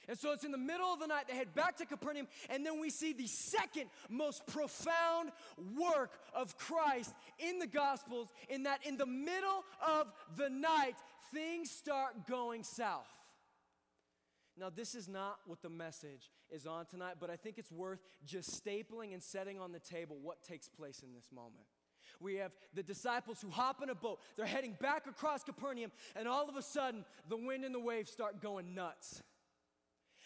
And 0.09 0.19
so 0.19 0.33
it's 0.33 0.45
in 0.45 0.53
the 0.53 0.59
middle 0.59 0.93
of 0.93 1.01
the 1.01 1.07
night, 1.07 1.29
they 1.29 1.35
head 1.35 1.55
back 1.55 1.77
to 1.79 1.87
Capernaum, 1.87 2.27
and 2.51 2.65
then 2.65 2.81
we 2.81 2.91
see 2.91 3.13
the 3.13 3.27
second 3.27 3.91
most 4.09 4.47
profound 4.47 5.31
work 5.77 6.13
of 6.35 6.57
Christ 6.59 7.15
in 7.39 7.59
the 7.59 7.67
Gospels, 7.67 8.33
in 8.49 8.65
that 8.65 8.81
in 8.87 8.97
the 8.97 9.07
middle 9.07 9.65
of 9.87 10.13
the 10.37 10.49
night, 10.51 10.95
things 11.33 11.71
start 11.71 12.27
going 12.29 12.63
south. 12.63 13.09
Now, 14.57 14.71
this 14.71 14.95
is 14.95 15.09
not 15.09 15.39
what 15.47 15.63
the 15.63 15.69
message 15.69 16.31
is 16.49 16.67
on 16.67 16.87
tonight, 16.87 17.15
but 17.19 17.29
I 17.29 17.37
think 17.37 17.59
it's 17.59 17.73
worth 17.73 17.99
just 18.25 18.65
stapling 18.65 19.13
and 19.13 19.23
setting 19.23 19.59
on 19.59 19.73
the 19.73 19.81
table 19.81 20.17
what 20.23 20.43
takes 20.45 20.69
place 20.69 21.03
in 21.03 21.13
this 21.13 21.31
moment. 21.35 21.65
We 22.21 22.37
have 22.37 22.53
the 22.73 22.83
disciples 22.83 23.41
who 23.41 23.51
hop 23.51 23.83
in 23.83 23.91
a 23.91 23.95
boat. 23.95 24.21
They're 24.37 24.47
heading 24.47 24.77
back 24.81 25.07
across 25.09 25.43
Capernaum, 25.43 25.91
and 26.15 26.29
all 26.29 26.49
of 26.49 26.57
a 26.57 26.63
sudden, 26.63 27.05
the 27.29 27.37
wind 27.37 27.65
and 27.65 27.75
the 27.75 27.81
waves 27.81 28.13
start 28.13 28.41
going 28.41 28.75
nuts. 28.75 29.23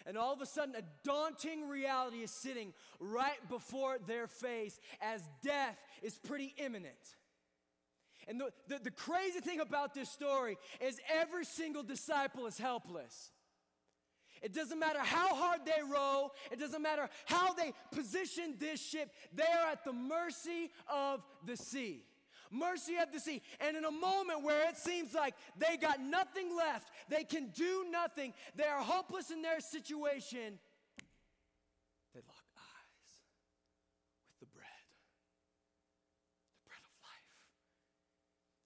And 0.07 0.17
all 0.17 0.33
of 0.33 0.41
a 0.41 0.47
sudden, 0.47 0.75
a 0.75 0.83
daunting 1.05 1.69
reality 1.69 2.19
is 2.19 2.31
sitting 2.31 2.73
right 3.01 3.39
before 3.49 3.99
their 4.07 4.27
face 4.27 4.79
as 5.01 5.23
death 5.43 5.79
is 6.03 6.19
pretty 6.19 6.55
imminent. 6.57 6.95
And 8.27 8.41
the, 8.41 8.51
the, 8.69 8.79
the, 8.85 8.91
crazy 8.91 9.41
thing 9.41 9.61
about 9.61 9.95
this 9.95 10.11
story 10.11 10.59
is 10.81 11.01
every 11.11 11.45
single 11.45 11.83
disciple 11.83 12.47
is 12.47 12.59
helpless. 12.59 13.31
It 14.43 14.53
doesn't 14.55 14.79
matter 14.79 15.01
how 15.01 15.35
hard 15.35 15.61
they 15.65 15.83
row, 15.83 16.31
it 16.53 16.61
doesn't 16.61 16.83
matter 16.83 17.09
how 17.25 17.55
they 17.55 17.73
position 17.91 18.55
this 18.59 18.81
ship, 18.85 19.11
they 19.35 19.45
are 19.45 19.73
at 19.73 19.85
the 19.85 19.93
mercy 19.93 20.71
of 20.93 21.23
the 21.45 21.57
sea 21.57 22.05
mercy 22.51 22.97
of 22.97 23.13
the 23.13 23.21
sea. 23.21 23.43
And 23.61 23.77
in 23.77 23.85
a 23.85 23.91
moment 23.91 24.43
where 24.43 24.69
it 24.69 24.77
seems 24.77 25.15
like 25.15 25.35
they 25.57 25.77
got 25.77 26.01
nothing 26.01 26.57
left, 26.57 26.89
they 27.09 27.25
can 27.25 27.49
do 27.49 27.87
nothing, 27.91 28.35
they 28.55 28.65
are 28.65 28.81
hopeless 28.81 29.31
in 29.31 29.43
their 29.43 29.61
situation, 29.61 30.59
they 32.15 32.21
lock 32.21 32.45
eyes 32.57 33.11
with 34.29 34.41
the 34.41 34.47
bread, 34.47 34.67
the 36.65 36.69
bread 36.69 36.83
of 36.85 36.95
life. 37.03 37.29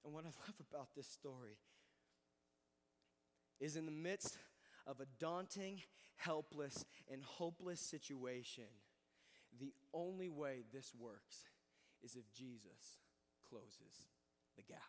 And 0.05 0.15
what 0.15 0.25
I 0.25 0.33
love 0.47 0.61
about 0.71 0.89
this 0.97 1.09
story 1.09 1.59
is 3.61 3.77
in 3.77 3.87
the 3.87 3.93
midst 3.93 4.39
of 4.87 5.01
a 5.01 5.07
daunting, 5.21 5.81
helpless, 6.17 6.85
and 7.11 7.23
hopeless 7.23 7.81
situation, 7.81 8.65
the 9.61 9.73
only 9.95 10.29
way 10.29 10.65
this 10.73 10.93
works 10.99 11.45
is 12.03 12.17
if 12.17 12.33
Jesus 12.33 12.99
closes 13.53 14.09
the 14.57 14.63
gap. 14.63 14.81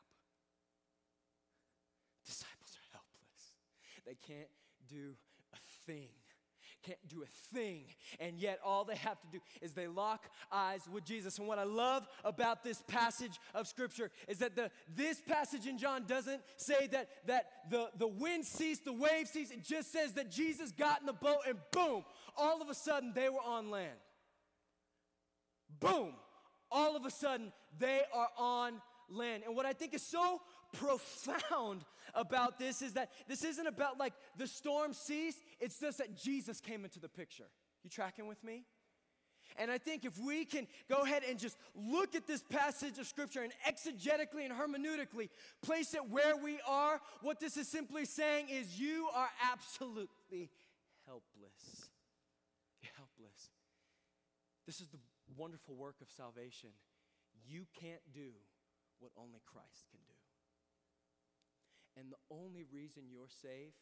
Disciples 2.25 2.77
are 2.77 2.87
helpless. 2.91 3.51
They 4.05 4.15
can't 4.25 4.49
do 4.87 5.15
a 5.53 5.57
thing. 5.85 6.09
Can't 6.81 7.07
do 7.07 7.23
a 7.23 7.55
thing. 7.55 7.85
And 8.19 8.37
yet, 8.39 8.59
all 8.63 8.83
they 8.83 8.95
have 8.95 9.19
to 9.21 9.27
do 9.31 9.39
is 9.61 9.71
they 9.73 9.87
lock 9.87 10.29
eyes 10.51 10.81
with 10.91 11.05
Jesus. 11.05 11.39
And 11.39 11.47
what 11.47 11.57
I 11.57 11.63
love 11.63 12.05
about 12.25 12.63
this 12.63 12.83
passage 12.87 13.39
of 13.53 13.67
Scripture 13.67 14.11
is 14.27 14.39
that 14.39 14.55
the, 14.55 14.69
this 14.93 15.21
passage 15.21 15.65
in 15.65 15.77
John 15.77 16.03
doesn't 16.05 16.41
say 16.57 16.87
that, 16.87 17.07
that 17.27 17.45
the, 17.69 17.89
the 17.97 18.07
wind 18.07 18.45
ceased, 18.45 18.83
the 18.83 18.93
wave 18.93 19.27
ceased. 19.27 19.53
It 19.53 19.63
just 19.63 19.93
says 19.93 20.13
that 20.13 20.29
Jesus 20.29 20.73
got 20.73 20.99
in 20.99 21.05
the 21.05 21.13
boat 21.13 21.39
and 21.47 21.57
boom, 21.71 22.03
all 22.35 22.61
of 22.61 22.69
a 22.69 22.75
sudden 22.75 23.13
they 23.15 23.29
were 23.29 23.43
on 23.45 23.71
land. 23.71 23.97
Boom, 25.79 26.13
all 26.69 26.97
of 26.97 27.05
a 27.05 27.11
sudden 27.11 27.53
they 27.79 28.01
are 28.13 28.29
on 28.37 28.81
land. 29.09 29.43
And 29.45 29.55
what 29.55 29.65
I 29.65 29.73
think 29.73 29.93
is 29.93 30.01
so 30.01 30.41
profound 30.73 31.85
about 32.13 32.57
this 32.57 32.81
is 32.81 32.93
that 32.93 33.11
this 33.27 33.43
isn't 33.43 33.67
about 33.67 33.97
like 33.97 34.13
the 34.37 34.47
storm 34.47 34.93
ceased, 34.93 35.39
it's 35.59 35.79
just 35.79 35.99
that 35.99 36.17
Jesus 36.17 36.59
came 36.59 36.83
into 36.83 36.99
the 36.99 37.09
picture. 37.09 37.47
You 37.83 37.89
tracking 37.89 38.27
with 38.27 38.43
me? 38.43 38.63
And 39.57 39.69
I 39.69 39.77
think 39.77 40.03
if 40.03 40.17
we 40.17 40.45
can 40.45 40.67
go 40.89 41.01
ahead 41.01 41.23
and 41.29 41.37
just 41.37 41.57
look 41.75 42.15
at 42.15 42.25
this 42.25 42.41
passage 42.41 42.97
of 42.97 43.05
scripture 43.05 43.43
and 43.43 43.53
exegetically 43.67 44.45
and 44.45 44.51
hermeneutically 44.51 45.29
place 45.61 45.93
it 45.93 46.09
where 46.09 46.35
we 46.35 46.59
are, 46.67 46.99
what 47.21 47.39
this 47.39 47.57
is 47.57 47.67
simply 47.67 48.05
saying 48.05 48.47
is 48.49 48.79
you 48.79 49.07
are 49.13 49.29
absolutely 49.51 50.49
helpless. 51.05 51.89
You're 52.81 52.93
helpless. 52.95 53.49
This 54.65 54.81
is 54.81 54.87
the 54.87 54.97
wonderful 55.37 55.75
work 55.75 55.95
of 56.01 56.07
salvation, 56.09 56.69
you 57.47 57.67
can't 57.73 58.03
do 58.13 58.31
what 58.99 59.11
only 59.17 59.41
Christ 59.45 59.87
can 59.91 59.99
do. 60.07 60.19
And 61.99 62.11
the 62.11 62.21
only 62.33 62.65
reason 62.71 63.03
you're 63.11 63.29
saved, 63.29 63.77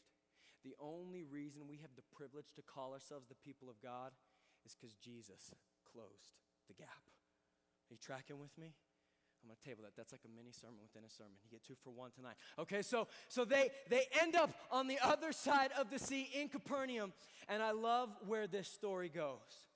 the 0.64 0.76
only 0.80 1.24
reason 1.24 1.68
we 1.68 1.78
have 1.78 1.96
the 1.96 2.06
privilege 2.12 2.52
to 2.56 2.62
call 2.62 2.94
ourselves 2.94 3.28
the 3.28 3.40
people 3.40 3.70
of 3.70 3.82
God 3.82 4.12
is 4.66 4.76
because 4.76 4.94
Jesus 4.96 5.54
closed 5.86 6.42
the 6.68 6.74
gap. 6.74 7.08
Are 7.90 7.94
you 7.94 7.98
tracking 7.98 8.40
with 8.40 8.58
me? 8.58 8.76
I'm 9.44 9.50
gonna 9.50 9.58
table 9.66 9.84
that. 9.84 9.96
That's 9.98 10.12
like 10.12 10.22
a 10.26 10.30
mini 10.30 10.52
sermon 10.52 10.78
within 10.84 11.04
a 11.04 11.10
sermon. 11.10 11.34
You 11.44 11.50
get 11.50 11.64
two 11.66 11.74
for 11.84 11.90
one 11.90 12.12
tonight. 12.12 12.36
Okay, 12.60 12.84
so 12.84 13.08
so 13.28 13.44
they 13.44 13.70
they 13.90 14.06
end 14.22 14.36
up 14.36 14.52
on 14.70 14.88
the 14.88 15.00
other 15.02 15.32
side 15.32 15.72
of 15.80 15.90
the 15.90 15.98
sea 15.98 16.30
in 16.34 16.48
Capernaum, 16.48 17.12
and 17.50 17.64
I 17.64 17.72
love 17.72 18.10
where 18.28 18.46
this 18.46 18.68
story 18.68 19.10
goes. 19.10 19.71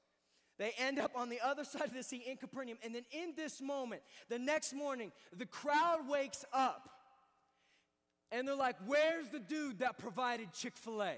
They 0.58 0.72
end 0.78 1.00
up 1.00 1.12
on 1.16 1.30
the 1.30 1.40
other 1.42 1.64
side 1.64 1.86
of 1.86 1.94
the 1.94 2.04
sea 2.04 2.24
in 2.28 2.38
Capernaum. 2.38 2.78
And 2.84 2.94
then 2.94 3.06
in 3.12 3.34
this 3.36 3.62
moment, 3.62 4.02
the 4.30 4.40
next 4.40 4.74
morning, 4.74 5.12
the 5.36 5.46
crowd 5.46 6.08
wakes 6.10 6.46
up 6.54 6.90
and 8.32 8.48
they're 8.48 8.56
like, 8.56 8.78
Where's 8.86 9.30
the 9.30 9.40
dude 9.40 9.80
that 9.80 9.98
provided 9.98 10.52
Chick 10.54 10.78
fil 10.78 11.04
A? 11.04 11.16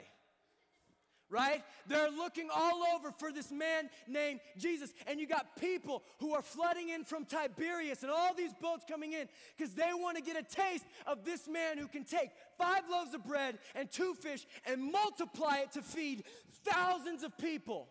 Right? 1.29 1.61
They're 1.87 2.09
looking 2.09 2.47
all 2.55 2.83
over 2.95 3.11
for 3.11 3.33
this 3.33 3.51
man 3.51 3.89
named 4.07 4.39
Jesus. 4.57 4.93
And 5.07 5.19
you 5.19 5.27
got 5.27 5.57
people 5.59 6.03
who 6.19 6.33
are 6.33 6.41
flooding 6.41 6.87
in 6.87 7.03
from 7.03 7.25
Tiberias 7.25 8.01
and 8.03 8.09
all 8.09 8.33
these 8.33 8.53
boats 8.61 8.85
coming 8.89 9.11
in 9.11 9.27
because 9.57 9.73
they 9.73 9.89
want 9.93 10.15
to 10.15 10.23
get 10.23 10.37
a 10.37 10.43
taste 10.43 10.85
of 11.05 11.25
this 11.25 11.49
man 11.49 11.77
who 11.77 11.87
can 11.87 12.05
take 12.05 12.29
five 12.57 12.83
loaves 12.89 13.13
of 13.13 13.25
bread 13.25 13.59
and 13.75 13.91
two 13.91 14.13
fish 14.13 14.47
and 14.65 14.81
multiply 14.81 15.57
it 15.57 15.73
to 15.73 15.81
feed 15.81 16.23
thousands 16.63 17.23
of 17.23 17.37
people. 17.37 17.89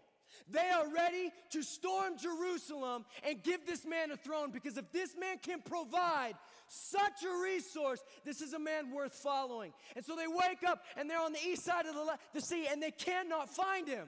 They 0.49 0.69
are 0.71 0.87
ready 0.89 1.33
to 1.51 1.63
storm 1.63 2.17
Jerusalem 2.19 3.05
and 3.27 3.43
give 3.43 3.67
this 3.67 3.85
man 3.85 4.13
a 4.13 4.17
throne 4.17 4.53
because 4.53 4.77
if 4.77 4.93
this 4.93 5.17
man 5.19 5.39
can 5.43 5.61
provide 5.61 6.35
such 6.69 7.25
a 7.25 7.43
resource, 7.43 8.03
this 8.25 8.41
is 8.41 8.53
a 8.53 8.59
man 8.59 8.93
worth 8.93 9.13
following. 9.13 9.73
And 9.97 10.05
so 10.05 10.15
they 10.15 10.29
wake 10.29 10.63
up 10.67 10.85
and 10.97 11.11
they're 11.11 11.21
on 11.21 11.33
the 11.33 11.45
east 11.45 11.65
side 11.65 11.87
of 11.87 11.95
the, 11.95 12.19
the 12.35 12.41
sea 12.41 12.69
and 12.71 12.81
they 12.81 12.93
cannot 12.93 13.55
find 13.55 13.89
him. 13.89 14.07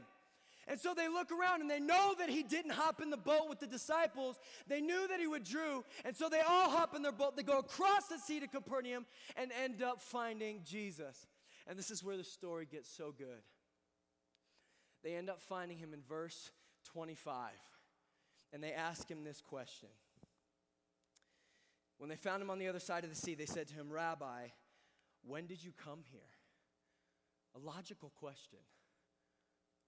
And 0.69 0.79
so 0.79 0.93
they 0.95 1.09
look 1.09 1.33
around 1.33 1.63
and 1.63 1.71
they 1.71 1.81
know 1.81 2.15
that 2.19 2.29
he 2.29 2.43
didn't 2.43 2.73
hop 2.73 3.01
in 3.01 3.11
the 3.11 3.17
boat 3.17 3.49
with 3.49 3.59
the 3.59 3.67
disciples. 3.67 4.37
They 4.69 4.81
knew 4.81 5.09
that 5.09 5.19
he 5.19 5.27
withdrew. 5.27 5.83
And 6.05 6.15
so 6.15 6.29
they 6.29 6.41
all 6.41 6.71
hop 6.71 6.95
in 6.95 7.03
their 7.03 7.11
boat. 7.11 7.37
They 7.37 7.43
go 7.43 7.59
across 7.59 8.07
the 8.09 8.19
sea 8.19 8.39
to 8.41 8.47
Capernaum 8.47 9.07
and 9.37 9.51
end 9.65 9.83
up 9.83 10.03
finding 10.03 10.61
Jesus. 10.65 11.27
And 11.67 11.79
this 11.79 11.91
is 11.91 12.05
where 12.05 12.19
the 12.19 12.25
story 12.25 12.69
gets 12.71 12.95
so 12.95 13.13
good 13.17 13.43
they 15.03 15.15
end 15.15 15.31
up 15.31 15.41
finding 15.41 15.79
him 15.79 15.93
in 15.93 16.01
verse 16.09 16.51
25. 16.93 17.51
And 18.53 18.63
they 18.63 18.73
ask 18.73 19.09
him 19.09 19.25
this 19.25 19.41
question. 19.41 19.89
When 21.99 22.09
they 22.09 22.17
found 22.17 22.43
him 22.43 22.51
on 22.51 22.59
the 22.59 22.69
other 22.69 22.79
side 22.79 23.05
of 23.05 23.11
the 23.11 23.17
sea, 23.17 23.35
they 23.35 23.47
said 23.47 23.69
to 23.69 23.75
him, 23.75 23.91
Rabbi, 23.91 24.49
when 25.27 25.47
did 25.47 25.63
you 25.63 25.73
come 25.73 26.01
here? 26.11 26.21
A 27.57 27.59
logical 27.59 28.13
question. 28.19 28.61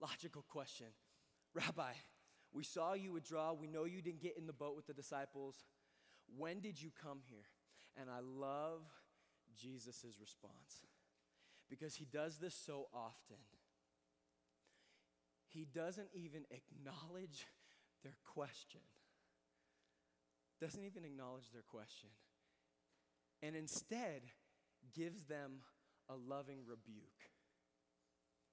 Logical 0.00 0.44
question. 0.48 0.86
Rabbi, 1.54 1.92
we 2.52 2.64
saw 2.64 2.94
you 2.94 3.12
withdraw. 3.12 3.52
We 3.52 3.68
know 3.68 3.84
you 3.84 4.02
didn't 4.02 4.22
get 4.22 4.36
in 4.36 4.46
the 4.46 4.52
boat 4.52 4.76
with 4.76 4.86
the 4.86 4.92
disciples. 4.92 5.56
When 6.36 6.60
did 6.60 6.80
you 6.80 6.90
come 7.02 7.20
here? 7.28 7.46
And 8.00 8.10
I 8.10 8.20
love 8.20 8.82
Jesus' 9.56 10.04
response 10.20 10.84
because 11.68 11.94
he 11.94 12.04
does 12.04 12.38
this 12.38 12.54
so 12.54 12.88
often 12.92 13.36
he 15.52 15.66
doesn't 15.74 16.08
even 16.14 16.44
acknowledge 16.50 17.46
their 18.02 18.16
question. 18.24 18.80
Doesn't 20.60 20.84
even 20.84 21.04
acknowledge 21.04 21.50
their 21.52 21.64
question. 21.68 22.10
And 23.42 23.56
instead 23.56 24.22
gives 24.94 25.24
them 25.24 25.62
a 26.08 26.14
loving 26.14 26.58
rebuke. 26.66 27.30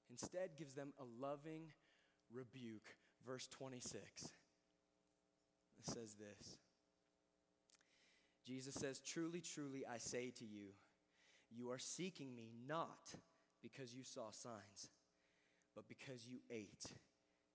Instead 0.09 0.51
gives 0.57 0.73
them 0.73 0.93
a 0.99 1.03
loving 1.21 1.71
rebuke. 2.33 2.95
Verse 3.25 3.47
26. 3.47 4.03
It 4.23 5.85
says 5.85 6.15
this. 6.15 6.57
Jesus 8.45 8.75
says, 8.75 8.99
Truly, 8.99 9.41
truly, 9.41 9.83
I 9.85 9.97
say 9.97 10.31
to 10.39 10.45
you, 10.45 10.69
you 11.51 11.69
are 11.71 11.79
seeking 11.79 12.35
me 12.35 12.51
not 12.67 13.13
because 13.61 13.93
you 13.93 14.03
saw 14.03 14.31
signs 14.31 14.89
but 15.77 15.87
because 15.87 16.25
you 16.27 16.39
ate 16.49 16.89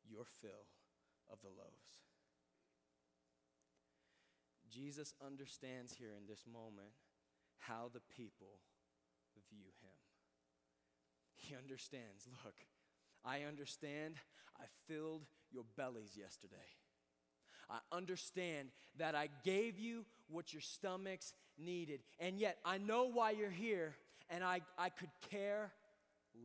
your 0.08 0.22
fill 0.40 0.70
of 1.28 1.40
the 1.42 1.48
loaves. 1.48 1.98
Jesus 4.70 5.12
understands 5.26 5.92
here 5.98 6.12
in 6.16 6.28
this 6.28 6.44
moment 6.46 6.94
how 7.58 7.90
the 7.92 8.00
people 8.16 8.60
view 9.50 9.66
him. 9.82 9.98
He 11.34 11.56
understands 11.56 12.28
look, 12.44 12.54
I 13.24 13.42
understand 13.42 14.14
I 14.56 14.66
filled 14.86 15.26
your 15.50 15.64
bellies 15.76 16.16
yesterday. 16.16 16.56
I 17.68 17.78
understand 17.90 18.68
that 18.98 19.16
I 19.16 19.30
gave 19.44 19.80
you 19.80 20.04
what 20.28 20.52
your 20.52 20.62
stomachs 20.62 21.34
needed. 21.58 22.00
And 22.20 22.38
yet, 22.38 22.58
I 22.64 22.78
know 22.78 23.04
why 23.04 23.30
you're 23.30 23.50
here, 23.50 23.94
and 24.30 24.44
I, 24.44 24.60
I 24.78 24.90
could 24.90 25.10
care 25.30 25.72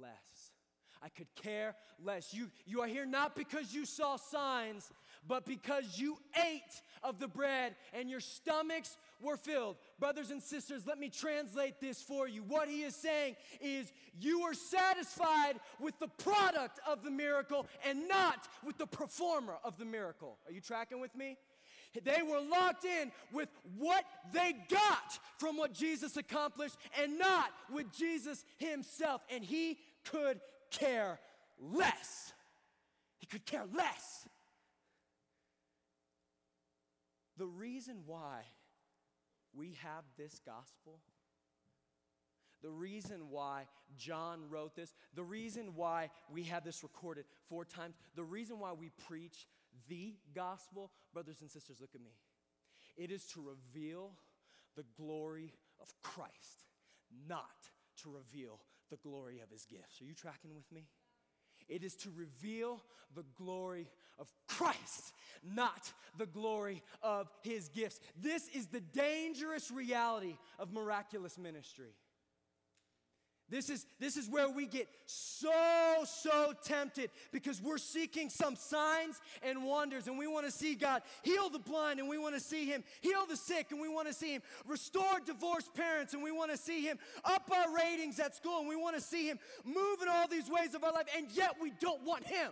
less. 0.01 0.57
I 1.04 1.10
could 1.10 1.27
care 1.36 1.75
less. 2.04 2.34
You, 2.34 2.50
you 2.66 2.82
are 2.82 2.88
here 2.88 3.06
not 3.06 3.36
because 3.36 3.74
you 3.74 3.86
saw 3.86 4.16
signs, 4.16 4.92
but 5.27 5.46
because 5.46 6.00
you 6.00 6.18
ate 6.38 6.82
of 7.04 7.20
the 7.20 7.27
bread 7.27 7.75
and 7.94 8.10
your 8.10 8.20
stomachs 8.20 8.98
were 9.22 9.38
filled. 9.38 9.77
Brothers 10.00 10.32
and 10.32 10.42
sisters, 10.42 10.86
let 10.86 11.00
me 11.00 11.10
translate 11.10 11.80
this 11.80 12.01
for 12.01 12.27
you. 12.27 12.44
What 12.44 12.70
he 12.70 12.84
is 12.84 12.96
saying 12.96 13.36
is 13.62 13.92
you 14.20 14.42
are 14.42 14.54
satisfied 14.54 15.56
with 15.80 15.98
the 16.00 16.08
product 16.08 16.80
of 16.88 17.04
the 17.04 17.12
miracle 17.12 17.68
and 17.86 18.08
not 18.08 18.48
with 18.66 18.77
the 18.77 18.88
performer 18.88 19.56
of 19.63 19.77
the 19.77 19.86
miracle. 19.86 20.38
Are 20.46 20.51
you 20.51 20.62
tracking 20.62 21.00
with 21.00 21.16
me? 21.16 21.38
They 22.04 22.22
were 22.22 22.42
locked 22.42 22.86
in 22.86 23.12
with 23.32 23.50
what 23.77 24.04
they 24.32 24.54
got 24.70 25.20
from 25.38 25.58
what 25.58 25.74
Jesus 25.74 26.18
accomplished 26.18 26.77
and 27.01 27.18
not 27.18 27.51
with 27.74 27.92
Jesus 27.92 28.46
himself. 28.58 29.22
And 29.34 29.44
he 29.44 29.77
could 30.04 30.39
care 30.72 31.20
less. 31.60 32.34
He 33.20 33.26
could 33.26 33.46
care 33.46 33.66
less. 33.76 34.28
The 37.38 37.46
reason 37.46 37.98
why 38.06 38.42
we 39.54 39.78
have 39.84 40.04
this 40.18 40.40
gospel, 40.46 41.00
the 42.62 42.72
reason 42.72 43.30
why 43.30 43.68
John 43.96 44.42
wrote 44.50 44.76
this, 44.76 44.94
the 45.14 45.24
reason 45.24 45.74
why 45.76 46.10
we 46.32 46.44
have 46.44 46.64
this 46.64 46.84
recorded 46.84 47.26
four 47.48 47.64
times, 47.66 47.96
the 48.16 48.24
reason 48.24 48.60
why 48.60 48.74
we 48.74 48.90
preach 49.08 49.48
the 49.88 50.16
gospel, 50.34 50.92
brothers 51.14 51.42
and 51.42 51.52
sisters, 51.52 51.78
look 51.80 51.92
at 51.94 52.02
me. 52.02 52.16
It 52.96 53.12
is 53.12 53.26
to 53.28 53.42
reveal 53.42 54.12
the 54.76 54.86
glory 54.96 55.54
of 55.80 55.94
Christ, 56.02 56.66
not 57.28 57.70
to 58.02 58.10
reveal 58.10 58.60
the 58.89 58.98
glory 58.98 59.39
of 59.44 59.50
his 59.50 59.65
gifts. 59.65 60.01
Are 60.01 60.06
you 60.06 60.13
tracking 60.13 60.53
with 60.56 60.72
me? 60.72 60.88
It 61.67 61.84
is 61.84 61.96
to 61.98 62.10
reveal 62.15 62.82
the 63.15 63.25
glory 63.36 63.89
of 64.20 64.32
Christ, 64.48 65.13
not 65.44 65.91
the 66.17 66.25
glory 66.25 66.84
of 67.01 67.29
his 67.41 67.70
gifts. 67.70 68.00
This 68.22 68.48
is 68.50 68.67
the 68.67 68.79
dangerous 68.79 69.72
reality 69.72 70.38
of 70.60 70.72
miraculous 70.72 71.38
ministry. 71.38 71.94
This 73.50 73.70
is, 73.70 73.86
this 73.98 74.18
is 74.18 74.30
where 74.30 74.50
we 74.50 74.66
get 74.66 74.89
so, 75.06 76.04
so 76.06 76.54
tempted 76.63 77.12
because 77.32 77.62
we're 77.62 77.77
seeking 77.77 78.30
some 78.30 78.58
signs 78.58 79.22
and 79.42 79.63
wonders, 79.63 80.08
and 80.08 80.18
we 80.18 80.27
want 80.27 80.46
to 80.46 80.51
see 80.51 80.75
God 80.75 81.01
heal 81.24 81.50
the 81.50 81.60
blind, 81.60 82.00
and 82.00 82.10
we 82.10 82.18
want 82.18 82.36
to 82.36 82.42
see 82.42 82.66
Him 82.66 82.84
heal 83.00 83.25
the 83.30 83.38
sick, 83.38 83.68
and 83.72 83.80
we 83.80 83.88
want 83.88 84.08
to 84.08 84.13
see 84.13 84.34
Him 84.34 84.42
restore 84.66 85.22
divorced 85.25 85.74
parents, 85.74 86.13
and 86.13 86.22
we 86.22 86.32
want 86.32 86.51
to 86.51 86.58
see 86.58 86.82
Him 86.82 86.98
up 87.24 87.50
our 87.56 87.74
ratings 87.74 88.20
at 88.20 88.36
school, 88.36 88.60
and 88.60 88.68
we 88.68 88.75
want 88.75 88.96
to 88.96 89.01
see 89.01 89.27
Him 89.27 89.39
move 89.63 90.01
in 90.01 90.10
all 90.10 90.27
these 90.27 90.50
ways 90.50 90.75
of 90.75 90.84
our 90.84 90.92
life, 90.92 91.08
and 91.16 91.27
yet 91.32 91.56
we 91.62 91.72
don't 91.80 92.04
want 92.04 92.25
Him. 92.25 92.51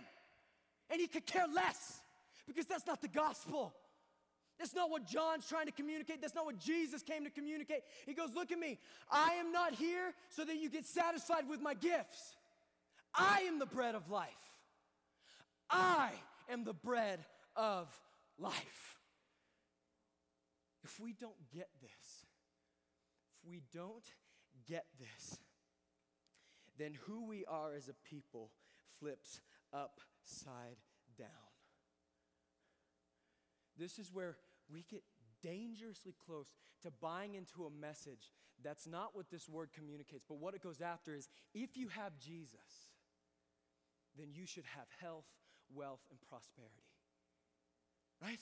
And 0.88 0.98
He 0.98 1.08
could 1.08 1.26
care 1.26 1.46
less 1.54 2.00
because 2.46 2.64
that's 2.64 2.86
not 2.86 3.02
the 3.02 3.08
gospel. 3.08 3.74
That's 4.58 4.74
not 4.74 4.90
what 4.90 5.06
John's 5.06 5.46
trying 5.46 5.66
to 5.66 5.72
communicate. 5.72 6.20
That's 6.20 6.34
not 6.34 6.46
what 6.46 6.58
Jesus 6.58 7.02
came 7.02 7.24
to 7.24 7.30
communicate. 7.30 7.80
He 8.06 8.14
goes, 8.14 8.30
Look 8.34 8.52
at 8.52 8.58
me. 8.58 8.78
I 9.10 9.34
am 9.34 9.52
not 9.52 9.74
here 9.74 10.14
so 10.30 10.44
that 10.44 10.56
you 10.56 10.70
get 10.70 10.86
satisfied 10.86 11.48
with 11.48 11.60
my 11.60 11.74
gifts. 11.74 12.36
I 13.14 13.40
am 13.46 13.58
the 13.58 13.66
bread 13.66 13.94
of 13.94 14.10
life. 14.10 14.28
I 15.70 16.10
am 16.50 16.64
the 16.64 16.74
bread 16.74 17.24
of 17.54 17.88
life. 18.38 18.98
If 20.84 21.00
we 21.00 21.12
don't 21.12 21.50
get 21.52 21.68
this, 21.82 22.24
if 23.42 23.48
we 23.48 23.62
don't 23.74 24.04
get 24.68 24.86
this, 24.98 25.38
then 26.78 26.96
who 27.06 27.26
we 27.26 27.44
are 27.46 27.74
as 27.74 27.88
a 27.88 27.94
people 28.08 28.50
flips 29.00 29.40
upside 29.72 30.76
down. 31.18 31.28
This 33.78 33.98
is 33.98 34.12
where 34.12 34.36
we 34.72 34.84
get 34.90 35.02
dangerously 35.42 36.14
close 36.24 36.52
to 36.82 36.90
buying 36.90 37.34
into 37.34 37.66
a 37.66 37.70
message 37.70 38.30
that's 38.62 38.86
not 38.86 39.10
what 39.14 39.30
this 39.30 39.48
word 39.48 39.70
communicates, 39.74 40.24
but 40.28 40.38
what 40.38 40.54
it 40.54 40.62
goes 40.62 40.80
after 40.80 41.14
is 41.14 41.28
if 41.54 41.76
you 41.76 41.88
have 41.88 42.18
Jesus, 42.18 42.90
then 44.18 44.28
you 44.32 44.46
should 44.46 44.64
have 44.76 44.86
health, 45.00 45.26
wealth, 45.74 46.00
and 46.10 46.18
prosperity. 46.22 46.72
Right? 48.22 48.40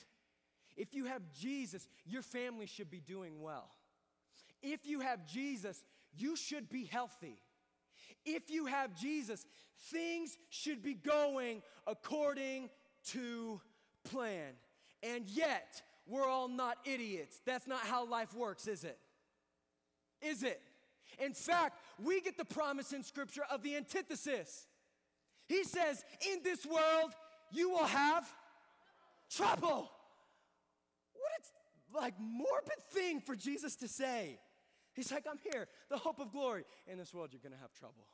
If 0.77 0.93
you 0.93 1.05
have 1.05 1.21
Jesus, 1.33 1.87
your 2.05 2.21
family 2.21 2.65
should 2.65 2.89
be 2.89 2.99
doing 2.99 3.41
well. 3.41 3.69
If 4.61 4.85
you 4.85 5.01
have 5.01 5.25
Jesus, 5.25 5.83
you 6.17 6.35
should 6.35 6.69
be 6.69 6.85
healthy. 6.85 7.37
If 8.25 8.49
you 8.49 8.65
have 8.65 8.95
Jesus, 8.95 9.45
things 9.91 10.37
should 10.49 10.81
be 10.81 10.93
going 10.93 11.61
according 11.85 12.69
to 13.07 13.61
plan. 14.03 14.53
And 15.03 15.27
yet, 15.27 15.81
we're 16.07 16.27
all 16.27 16.47
not 16.47 16.77
idiots. 16.85 17.39
That's 17.45 17.67
not 17.67 17.81
how 17.81 18.05
life 18.07 18.33
works, 18.33 18.67
is 18.67 18.83
it? 18.83 18.97
Is 20.21 20.43
it? 20.43 20.61
In 21.19 21.33
fact, 21.33 21.79
we 22.03 22.21
get 22.21 22.37
the 22.37 22.45
promise 22.45 22.93
in 22.93 23.03
Scripture 23.03 23.43
of 23.49 23.63
the 23.63 23.75
antithesis. 23.75 24.67
He 25.47 25.63
says, 25.63 26.03
In 26.31 26.41
this 26.43 26.65
world, 26.65 27.11
you 27.51 27.69
will 27.69 27.85
have 27.85 28.27
trouble. 29.29 29.91
What 31.13 31.41
a 31.93 31.97
like 31.97 32.15
morbid 32.19 32.83
thing 32.91 33.21
for 33.21 33.35
Jesus 33.35 33.75
to 33.77 33.87
say. 33.87 34.39
He's 34.93 35.11
like, 35.11 35.25
I'm 35.29 35.39
here, 35.51 35.67
the 35.89 35.97
hope 35.97 36.19
of 36.19 36.31
glory. 36.31 36.63
In 36.87 36.97
this 36.97 37.13
world, 37.13 37.29
you're 37.31 37.41
gonna 37.43 37.61
have 37.61 37.73
trouble. 37.73 38.07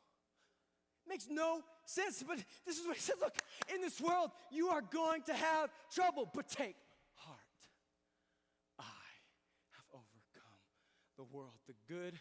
Makes 1.08 1.28
no 1.30 1.62
sense, 1.86 2.24
but 2.28 2.38
this 2.66 2.80
is 2.80 2.86
what 2.86 2.96
he 2.96 3.02
said 3.02 3.16
look, 3.22 3.36
in 3.74 3.82
this 3.82 4.00
world, 4.00 4.32
you 4.52 4.70
are 4.70 4.82
going 4.82 5.24
to 5.24 5.34
have 5.34 5.70
trouble, 5.94 6.30
but 6.34 6.48
take 6.48 6.76
heart. 7.16 7.40
I 8.80 8.84
have 8.84 9.86
overcome 9.92 10.62
the 11.18 11.21
world. 11.32 11.54
The 11.68 11.76
good 11.88 12.14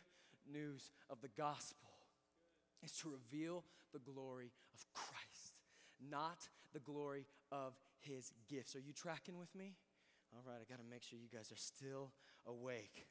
news 0.51 0.91
of 1.09 1.21
the 1.21 1.29
gospel 1.37 1.91
is 2.83 2.93
to 2.99 3.11
reveal 3.11 3.65
the 3.93 3.99
glory 3.99 4.53
of 4.75 4.85
Christ, 4.95 5.55
not 6.11 6.49
the 6.73 6.81
glory 6.81 7.27
of 7.53 7.75
his 8.01 8.33
gifts. 8.49 8.75
Are 8.77 8.81
you 8.81 8.93
tracking 8.93 9.39
with 9.39 9.55
me? 9.55 9.75
All 10.33 10.43
right, 10.47 10.59
I 10.61 10.71
got 10.71 10.79
to 10.79 10.89
make 10.89 11.03
sure 11.03 11.19
you 11.19 11.29
guys 11.33 11.51
are 11.51 11.57
still 11.57 12.13
awake. 12.47 13.07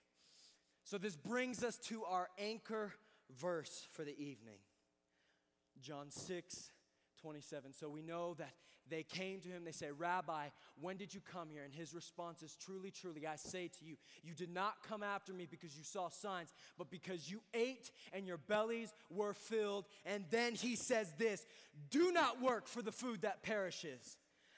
So, 0.84 0.98
this 0.98 1.16
brings 1.16 1.64
us 1.64 1.78
to 1.90 2.04
our 2.06 2.30
anchor 2.40 2.94
verse 3.38 3.88
for 3.92 4.04
the 4.04 4.18
evening. 4.18 4.60
John 5.82 6.12
6, 6.12 6.72
27. 7.22 7.74
So 7.74 7.90
we 7.90 8.02
know 8.02 8.36
that 8.36 8.54
they 8.90 9.04
came 9.04 9.40
to 9.42 9.50
him, 9.50 9.64
they 9.64 9.72
say, 9.72 9.90
Rabbi, 9.96 10.48
when 10.82 10.98
did 10.98 11.14
you 11.14 11.22
come 11.22 11.50
here? 11.52 11.64
And 11.64 11.74
his 11.74 11.94
response 11.94 12.42
is, 12.42 12.56
Truly, 12.56 12.92
truly, 12.92 13.28
I 13.28 13.36
say 13.36 13.68
to 13.80 13.86
you, 13.86 13.96
you 14.24 14.34
did 14.34 14.54
not 14.54 14.76
come 14.88 15.04
after 15.04 15.34
me 15.34 15.48
because 15.50 15.78
you 15.78 15.84
saw 15.84 16.10
signs, 16.10 16.54
but 16.78 16.90
because 16.90 17.30
you 17.30 17.42
ate 17.54 17.92
and 18.14 18.26
your 18.26 18.38
bellies 18.38 18.94
were 19.10 19.34
filled. 19.34 19.86
And 20.06 20.26
then 20.32 20.56
he 20.56 20.76
says 20.76 21.14
this 21.18 21.46
Do 21.90 22.12
not 22.12 22.42
work 22.42 22.68
for 22.68 22.82
the 22.82 22.92
food 22.92 23.22
that 23.22 23.44
perishes, 23.44 24.18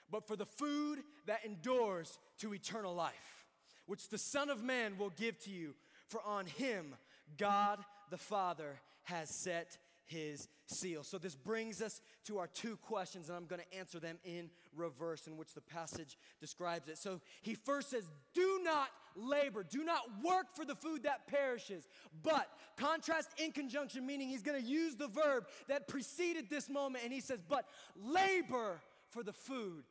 but 0.10 0.28
for 0.28 0.36
the 0.36 0.46
food 0.46 1.00
that 1.26 1.46
endures 1.46 2.20
to 2.40 2.54
eternal 2.54 2.94
life, 2.94 3.46
which 3.86 4.10
the 4.10 4.18
Son 4.18 4.50
of 4.50 4.64
Man 4.64 4.98
will 4.98 5.12
give 5.12 5.40
to 5.44 5.52
you. 5.52 5.74
For 6.08 6.22
on 6.26 6.46
him 6.46 6.96
God 7.38 7.80
the 8.10 8.18
Father 8.18 8.80
has 9.04 9.30
set 9.30 9.78
his 10.06 10.48
seal. 10.72 11.04
So 11.04 11.18
this 11.18 11.36
brings 11.36 11.82
us 11.82 12.02
to 12.26 12.38
our 12.38 12.48
two 12.48 12.78
questions, 12.78 13.30
and 13.30 13.38
I'm 13.38 13.46
going 13.46 13.62
to 13.62 13.78
answer 13.78 14.00
them 14.00 14.18
in 14.24 14.50
reverse, 14.76 15.28
in 15.28 15.38
which 15.38 15.54
the 15.54 15.62
passage 15.62 16.18
describes 16.40 16.88
it. 16.88 16.98
So 16.98 17.22
he 17.42 17.56
first 17.56 17.90
says, 17.90 18.10
Do 18.34 18.62
not 18.64 18.90
labor, 19.16 19.64
do 19.64 19.84
not 19.84 20.04
work 20.24 20.56
for 20.56 20.66
the 20.66 20.76
food 20.76 21.04
that 21.04 21.28
perishes, 21.28 21.88
but 22.24 22.48
contrast 22.78 23.30
in 23.38 23.52
conjunction, 23.52 24.06
meaning 24.06 24.30
he's 24.30 24.44
going 24.44 24.62
to 24.62 24.68
use 24.68 24.96
the 24.96 25.08
verb 25.08 25.46
that 25.68 25.88
preceded 25.88 26.50
this 26.50 26.70
moment, 26.70 27.04
and 27.04 27.14
he 27.14 27.22
says, 27.22 27.40
But 27.48 27.66
labor 27.96 28.82
for 29.10 29.24
the 29.24 29.34
food 29.34 29.84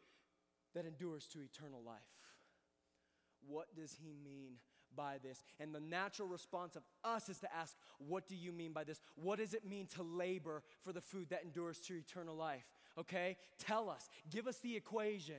that 0.74 0.86
endures 0.86 1.26
to 1.28 1.38
eternal 1.40 1.82
life. 1.84 1.98
What 3.46 3.74
does 3.74 3.96
he 4.00 4.12
mean 4.24 4.54
by 4.96 5.18
this? 5.22 5.42
And 5.58 5.74
the 5.74 5.80
natural 5.80 6.28
response 6.28 6.76
of 6.76 6.82
us 7.04 7.28
is 7.28 7.38
to 7.40 7.54
ask, 7.54 7.76
What 7.98 8.28
do 8.28 8.36
you 8.36 8.52
mean 8.52 8.72
by 8.72 8.84
this? 8.84 9.00
What 9.16 9.38
does 9.38 9.54
it 9.54 9.64
mean 9.68 9.86
to 9.94 10.02
labor 10.02 10.62
for 10.82 10.92
the 10.92 11.00
food 11.00 11.28
that 11.30 11.44
endures 11.44 11.78
to 11.80 11.94
eternal 11.94 12.36
life? 12.36 12.64
Okay? 12.98 13.36
Tell 13.58 13.88
us. 13.88 14.08
Give 14.30 14.46
us 14.46 14.58
the 14.58 14.76
equation. 14.76 15.36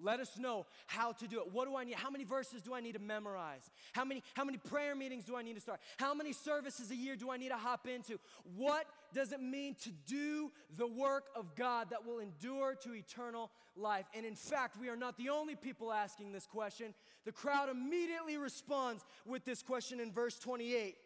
Let 0.00 0.20
us 0.20 0.38
know 0.38 0.66
how 0.86 1.12
to 1.12 1.28
do 1.28 1.38
it. 1.40 1.52
What 1.52 1.68
do 1.68 1.76
I 1.76 1.84
need? 1.84 1.94
How 1.94 2.10
many 2.10 2.24
verses 2.24 2.62
do 2.62 2.74
I 2.74 2.80
need 2.80 2.94
to 2.94 2.98
memorize? 2.98 3.70
How 3.92 4.04
many, 4.04 4.22
how 4.34 4.44
many 4.44 4.58
prayer 4.58 4.94
meetings 4.94 5.24
do 5.24 5.36
I 5.36 5.42
need 5.42 5.54
to 5.54 5.60
start? 5.60 5.80
How 5.98 6.14
many 6.14 6.32
services 6.32 6.90
a 6.90 6.96
year 6.96 7.16
do 7.16 7.30
I 7.30 7.36
need 7.36 7.50
to 7.50 7.56
hop 7.56 7.86
into? 7.86 8.18
What 8.56 8.86
does 9.12 9.32
it 9.32 9.40
mean 9.40 9.76
to 9.82 9.90
do 10.06 10.50
the 10.76 10.86
work 10.86 11.26
of 11.36 11.54
God 11.54 11.90
that 11.90 12.04
will 12.04 12.18
endure 12.18 12.74
to 12.82 12.94
eternal 12.94 13.50
life? 13.76 14.06
And 14.14 14.26
in 14.26 14.34
fact, 14.34 14.76
we 14.80 14.88
are 14.88 14.96
not 14.96 15.16
the 15.16 15.28
only 15.28 15.54
people 15.54 15.92
asking 15.92 16.32
this 16.32 16.46
question. 16.46 16.94
The 17.24 17.32
crowd 17.32 17.68
immediately 17.68 18.36
responds 18.36 19.04
with 19.24 19.44
this 19.44 19.62
question 19.62 20.00
in 20.00 20.10
verse 20.10 20.38
28. 20.38 20.96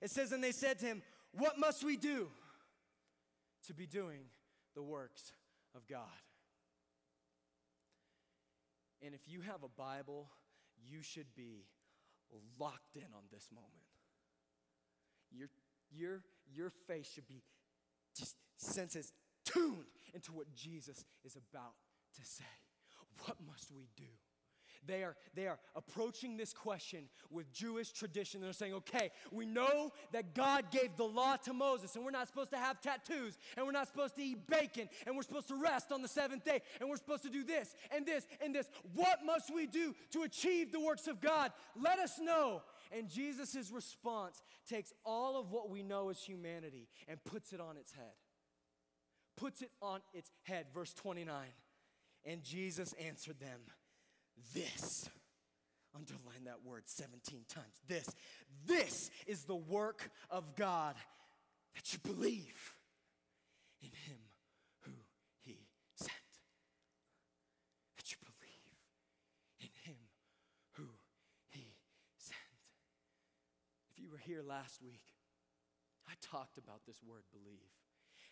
It 0.00 0.10
says, 0.10 0.32
And 0.32 0.42
they 0.42 0.52
said 0.52 0.78
to 0.78 0.86
him, 0.86 1.02
What 1.32 1.58
must 1.58 1.84
we 1.84 1.96
do 1.96 2.28
to 3.66 3.74
be 3.74 3.86
doing 3.86 4.20
the 4.74 4.82
works 4.82 5.32
of 5.74 5.86
God? 5.86 6.08
And 9.02 9.14
if 9.14 9.20
you 9.26 9.40
have 9.42 9.62
a 9.62 9.68
Bible, 9.68 10.30
you 10.88 11.02
should 11.02 11.34
be 11.34 11.66
locked 12.58 12.96
in 12.96 13.12
on 13.14 13.24
this 13.32 13.48
moment. 13.52 13.70
Your, 15.30 15.48
your, 15.90 16.22
your 16.52 16.70
face 16.86 17.10
should 17.12 17.28
be 17.28 17.42
just 18.16 18.36
senses 18.56 19.12
tuned 19.44 19.86
into 20.14 20.32
what 20.32 20.54
Jesus 20.54 21.04
is 21.24 21.36
about 21.36 21.74
to 22.16 22.24
say. 22.24 22.44
What 23.24 23.36
must 23.46 23.70
we 23.70 23.88
do? 23.96 24.10
They 24.86 25.02
are, 25.02 25.16
they 25.34 25.46
are 25.46 25.58
approaching 25.76 26.36
this 26.36 26.52
question 26.52 27.04
with 27.30 27.52
Jewish 27.52 27.92
tradition. 27.92 28.40
They're 28.40 28.52
saying, 28.52 28.74
okay, 28.74 29.10
we 29.30 29.44
know 29.44 29.90
that 30.12 30.34
God 30.34 30.70
gave 30.70 30.96
the 30.96 31.04
law 31.04 31.36
to 31.36 31.52
Moses, 31.52 31.94
and 31.96 32.04
we're 32.04 32.10
not 32.10 32.28
supposed 32.28 32.50
to 32.52 32.56
have 32.56 32.80
tattoos, 32.80 33.38
and 33.56 33.66
we're 33.66 33.72
not 33.72 33.88
supposed 33.88 34.16
to 34.16 34.22
eat 34.22 34.46
bacon, 34.46 34.88
and 35.06 35.14
we're 35.14 35.22
supposed 35.22 35.48
to 35.48 35.56
rest 35.56 35.92
on 35.92 36.02
the 36.02 36.08
seventh 36.08 36.44
day, 36.44 36.62
and 36.80 36.88
we're 36.88 36.96
supposed 36.96 37.22
to 37.24 37.30
do 37.30 37.44
this 37.44 37.74
and 37.94 38.06
this 38.06 38.26
and 38.42 38.54
this. 38.54 38.70
What 38.94 39.24
must 39.24 39.54
we 39.54 39.66
do 39.66 39.94
to 40.12 40.22
achieve 40.22 40.72
the 40.72 40.80
works 40.80 41.06
of 41.06 41.20
God? 41.20 41.52
Let 41.76 41.98
us 41.98 42.18
know. 42.18 42.62
And 42.92 43.08
Jesus' 43.08 43.70
response 43.72 44.42
takes 44.68 44.92
all 45.04 45.38
of 45.38 45.52
what 45.52 45.70
we 45.70 45.82
know 45.82 46.08
as 46.08 46.20
humanity 46.20 46.88
and 47.06 47.22
puts 47.22 47.52
it 47.52 47.60
on 47.60 47.76
its 47.76 47.92
head. 47.92 48.14
Puts 49.36 49.62
it 49.62 49.70
on 49.80 50.00
its 50.12 50.30
head. 50.42 50.66
Verse 50.74 50.92
29. 50.94 51.46
And 52.24 52.42
Jesus 52.42 52.92
answered 52.94 53.38
them 53.40 53.60
this. 54.54 55.08
Underline 55.94 56.44
that 56.44 56.64
word 56.64 56.82
17 56.86 57.44
times. 57.48 57.80
This. 57.88 58.08
This 58.66 59.10
is 59.26 59.44
the 59.44 59.56
work 59.56 60.10
of 60.30 60.54
God 60.56 60.94
that 61.74 61.92
you 61.92 61.98
believe 61.98 62.74
in 63.82 63.90
Him 64.06 64.18
who 64.82 64.92
He 65.42 65.58
sent. 65.94 66.10
That 67.96 68.10
you 68.10 68.18
believe 68.22 68.76
in 69.60 69.90
Him 69.90 69.98
who 70.72 70.86
He 71.50 71.74
sent. 72.18 72.38
If 73.90 74.02
you 74.02 74.10
were 74.10 74.18
here 74.18 74.42
last 74.42 74.80
week, 74.82 75.02
I 76.08 76.12
talked 76.20 76.58
about 76.58 76.82
this 76.86 77.00
word 77.06 77.22
believe 77.32 77.70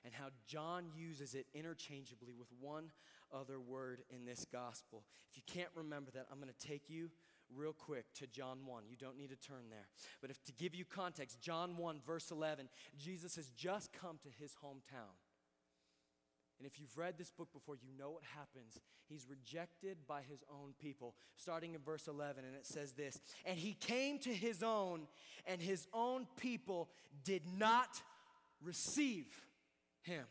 and 0.04 0.14
how 0.14 0.28
John 0.46 0.86
uses 0.96 1.34
it 1.34 1.46
interchangeably 1.54 2.34
with 2.38 2.48
one 2.60 2.90
other 3.32 3.60
word 3.60 4.02
in 4.10 4.24
this 4.24 4.46
gospel. 4.50 5.04
If 5.30 5.36
you 5.36 5.42
can't 5.46 5.70
remember 5.74 6.10
that, 6.12 6.26
I'm 6.30 6.40
going 6.40 6.52
to 6.52 6.66
take 6.66 6.88
you 6.88 7.10
real 7.54 7.72
quick 7.72 8.06
to 8.14 8.26
John 8.26 8.58
1. 8.66 8.84
You 8.88 8.96
don't 8.96 9.18
need 9.18 9.30
to 9.30 9.36
turn 9.36 9.70
there. 9.70 9.88
But 10.20 10.30
if 10.30 10.42
to 10.44 10.52
give 10.52 10.74
you 10.74 10.84
context, 10.84 11.40
John 11.40 11.76
1 11.76 12.00
verse 12.06 12.30
11, 12.30 12.68
Jesus 12.98 13.36
has 13.36 13.48
just 13.50 13.92
come 13.92 14.18
to 14.22 14.28
his 14.38 14.54
hometown. 14.64 15.16
And 16.58 16.66
if 16.66 16.80
you've 16.80 16.98
read 16.98 17.16
this 17.16 17.30
book 17.30 17.52
before, 17.52 17.76
you 17.76 17.88
know 17.96 18.10
what 18.10 18.24
happens. 18.36 18.80
He's 19.08 19.26
rejected 19.28 19.98
by 20.08 20.22
his 20.28 20.42
own 20.50 20.74
people. 20.80 21.14
Starting 21.36 21.74
in 21.74 21.80
verse 21.80 22.08
11, 22.08 22.44
and 22.44 22.54
it 22.54 22.66
says 22.66 22.92
this 22.92 23.20
And 23.44 23.56
he 23.56 23.74
came 23.74 24.18
to 24.20 24.34
his 24.34 24.62
own, 24.62 25.06
and 25.46 25.62
his 25.62 25.86
own 25.94 26.26
people 26.36 26.90
did 27.22 27.42
not 27.56 28.02
receive 28.60 29.26
him. 30.02 30.24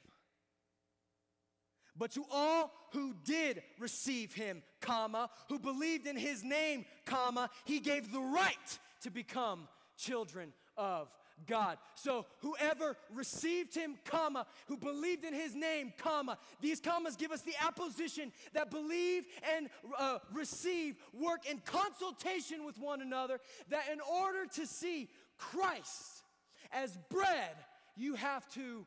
But 1.97 2.11
to 2.11 2.23
all 2.31 2.71
who 2.93 3.15
did 3.25 3.63
receive 3.79 4.33
him, 4.33 4.61
comma, 4.81 5.29
who 5.49 5.57
believed 5.57 6.05
in 6.05 6.15
his 6.15 6.43
name, 6.43 6.85
comma, 7.05 7.49
he 7.65 7.79
gave 7.79 8.11
the 8.11 8.21
right 8.21 8.79
to 9.01 9.09
become 9.09 9.67
children 9.97 10.53
of 10.77 11.09
God. 11.45 11.77
So 11.95 12.25
whoever 12.41 12.97
received 13.13 13.75
him, 13.75 13.97
comma, 14.05 14.45
who 14.67 14.77
believed 14.77 15.23
in 15.23 15.33
his 15.33 15.55
name, 15.55 15.93
comma, 15.97 16.37
these 16.61 16.79
commas 16.79 17.15
give 17.15 17.31
us 17.31 17.41
the 17.41 17.53
apposition 17.61 18.31
that 18.53 18.71
believe 18.71 19.25
and 19.55 19.69
uh, 19.97 20.19
receive 20.33 20.95
work 21.13 21.49
in 21.49 21.59
consultation 21.59 22.65
with 22.65 22.77
one 22.79 23.01
another, 23.01 23.39
that 23.69 23.85
in 23.91 23.99
order 24.01 24.45
to 24.55 24.65
see 24.65 25.09
Christ 25.37 26.23
as 26.71 26.97
bread, 27.09 27.55
you 27.95 28.15
have 28.15 28.47
to 28.53 28.85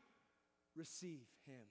receive 0.80 1.28
him. 1.46 1.68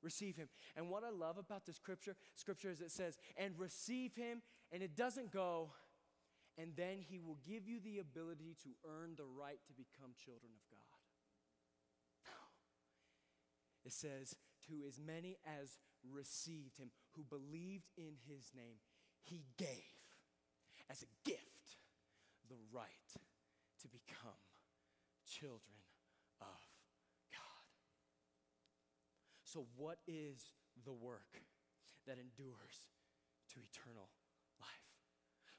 Receive 0.00 0.36
him. 0.36 0.48
And 0.76 0.88
what 0.88 1.02
I 1.02 1.10
love 1.10 1.36
about 1.36 1.66
the 1.66 1.72
scripture, 1.72 2.14
scripture 2.36 2.70
is 2.70 2.80
it 2.80 2.92
says, 2.92 3.18
and 3.36 3.58
receive 3.58 4.14
him, 4.14 4.42
and 4.72 4.82
it 4.82 4.96
doesn't 4.96 5.32
go, 5.32 5.72
and 6.56 6.72
then 6.76 6.98
he 7.00 7.18
will 7.18 7.38
give 7.44 7.66
you 7.66 7.80
the 7.80 7.98
ability 7.98 8.56
to 8.62 8.70
earn 8.88 9.14
the 9.16 9.26
right 9.26 9.58
to 9.66 9.72
become 9.74 10.12
children 10.24 10.52
of 10.54 10.64
God. 10.70 11.00
No. 12.24 12.40
It 13.84 13.92
says, 13.92 14.36
to 14.68 14.86
as 14.86 14.98
many 14.98 15.36
as 15.44 15.78
received 16.08 16.78
him, 16.78 16.90
who 17.16 17.24
believed 17.24 17.90
in 17.98 18.14
his 18.26 18.52
name, 18.54 18.78
he 19.22 19.42
gave 19.58 19.66
as 20.88 21.02
a 21.02 21.28
gift 21.28 21.76
the 22.48 22.56
right 22.72 23.10
to 23.82 23.88
become 23.88 24.40
children 25.26 25.79
So, 29.50 29.66
what 29.76 29.98
is 30.06 30.54
the 30.84 30.92
work 30.92 31.42
that 32.06 32.18
endures 32.18 32.86
to 33.50 33.58
eternal 33.58 34.06
life? 34.60 34.94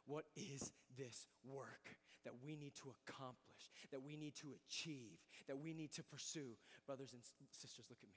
What 0.05 0.23
is 0.37 0.71
this 0.97 1.27
work 1.43 1.97
that 2.23 2.31
we 2.41 2.55
need 2.55 2.73
to 2.75 2.95
accomplish, 3.03 3.67
that 3.91 4.01
we 4.01 4.15
need 4.15 4.33
to 4.35 4.55
achieve, 4.55 5.19
that 5.47 5.59
we 5.59 5.73
need 5.73 5.91
to 5.95 6.03
pursue? 6.03 6.55
Brothers 6.87 7.11
and 7.11 7.21
sisters, 7.51 7.85
look 7.89 7.99
at 8.01 8.07
me. 8.07 8.15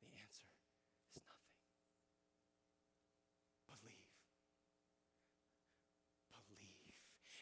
The 0.00 0.08
answer 0.16 0.48
is 1.14 1.20
nothing. 1.20 1.52
Believe. 3.68 4.08
Believe. 6.48 6.70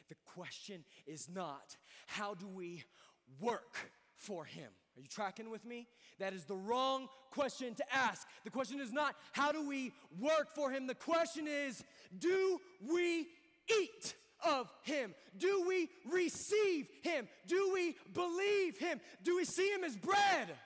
The 0.08 0.16
question 0.24 0.84
is 1.06 1.28
not 1.28 1.76
how 2.08 2.34
do 2.34 2.48
we 2.48 2.82
work 3.38 3.92
for 4.16 4.44
Him? 4.44 4.72
Are 4.96 5.00
you 5.00 5.08
tracking 5.08 5.50
with 5.50 5.64
me? 5.64 5.86
That 6.18 6.34
is 6.34 6.44
the 6.44 6.56
wrong 6.56 7.08
question 7.30 7.74
to 7.74 7.94
ask. 7.94 8.26
The 8.44 8.50
question 8.50 8.80
is 8.80 8.92
not, 8.92 9.14
how 9.32 9.50
do 9.50 9.66
we 9.66 9.92
work 10.20 10.54
for 10.54 10.70
Him? 10.70 10.86
The 10.86 10.94
question 10.94 11.46
is, 11.48 11.82
do 12.18 12.60
we 12.80 13.28
eat 13.80 14.14
of 14.44 14.70
Him? 14.82 15.14
Do 15.38 15.64
we 15.66 15.88
receive 16.10 16.88
Him? 17.02 17.26
Do 17.46 17.70
we 17.72 17.96
believe 18.12 18.76
Him? 18.76 19.00
Do 19.22 19.36
we 19.36 19.44
see 19.44 19.70
Him 19.70 19.84
as 19.84 19.96
bread? 19.96 20.56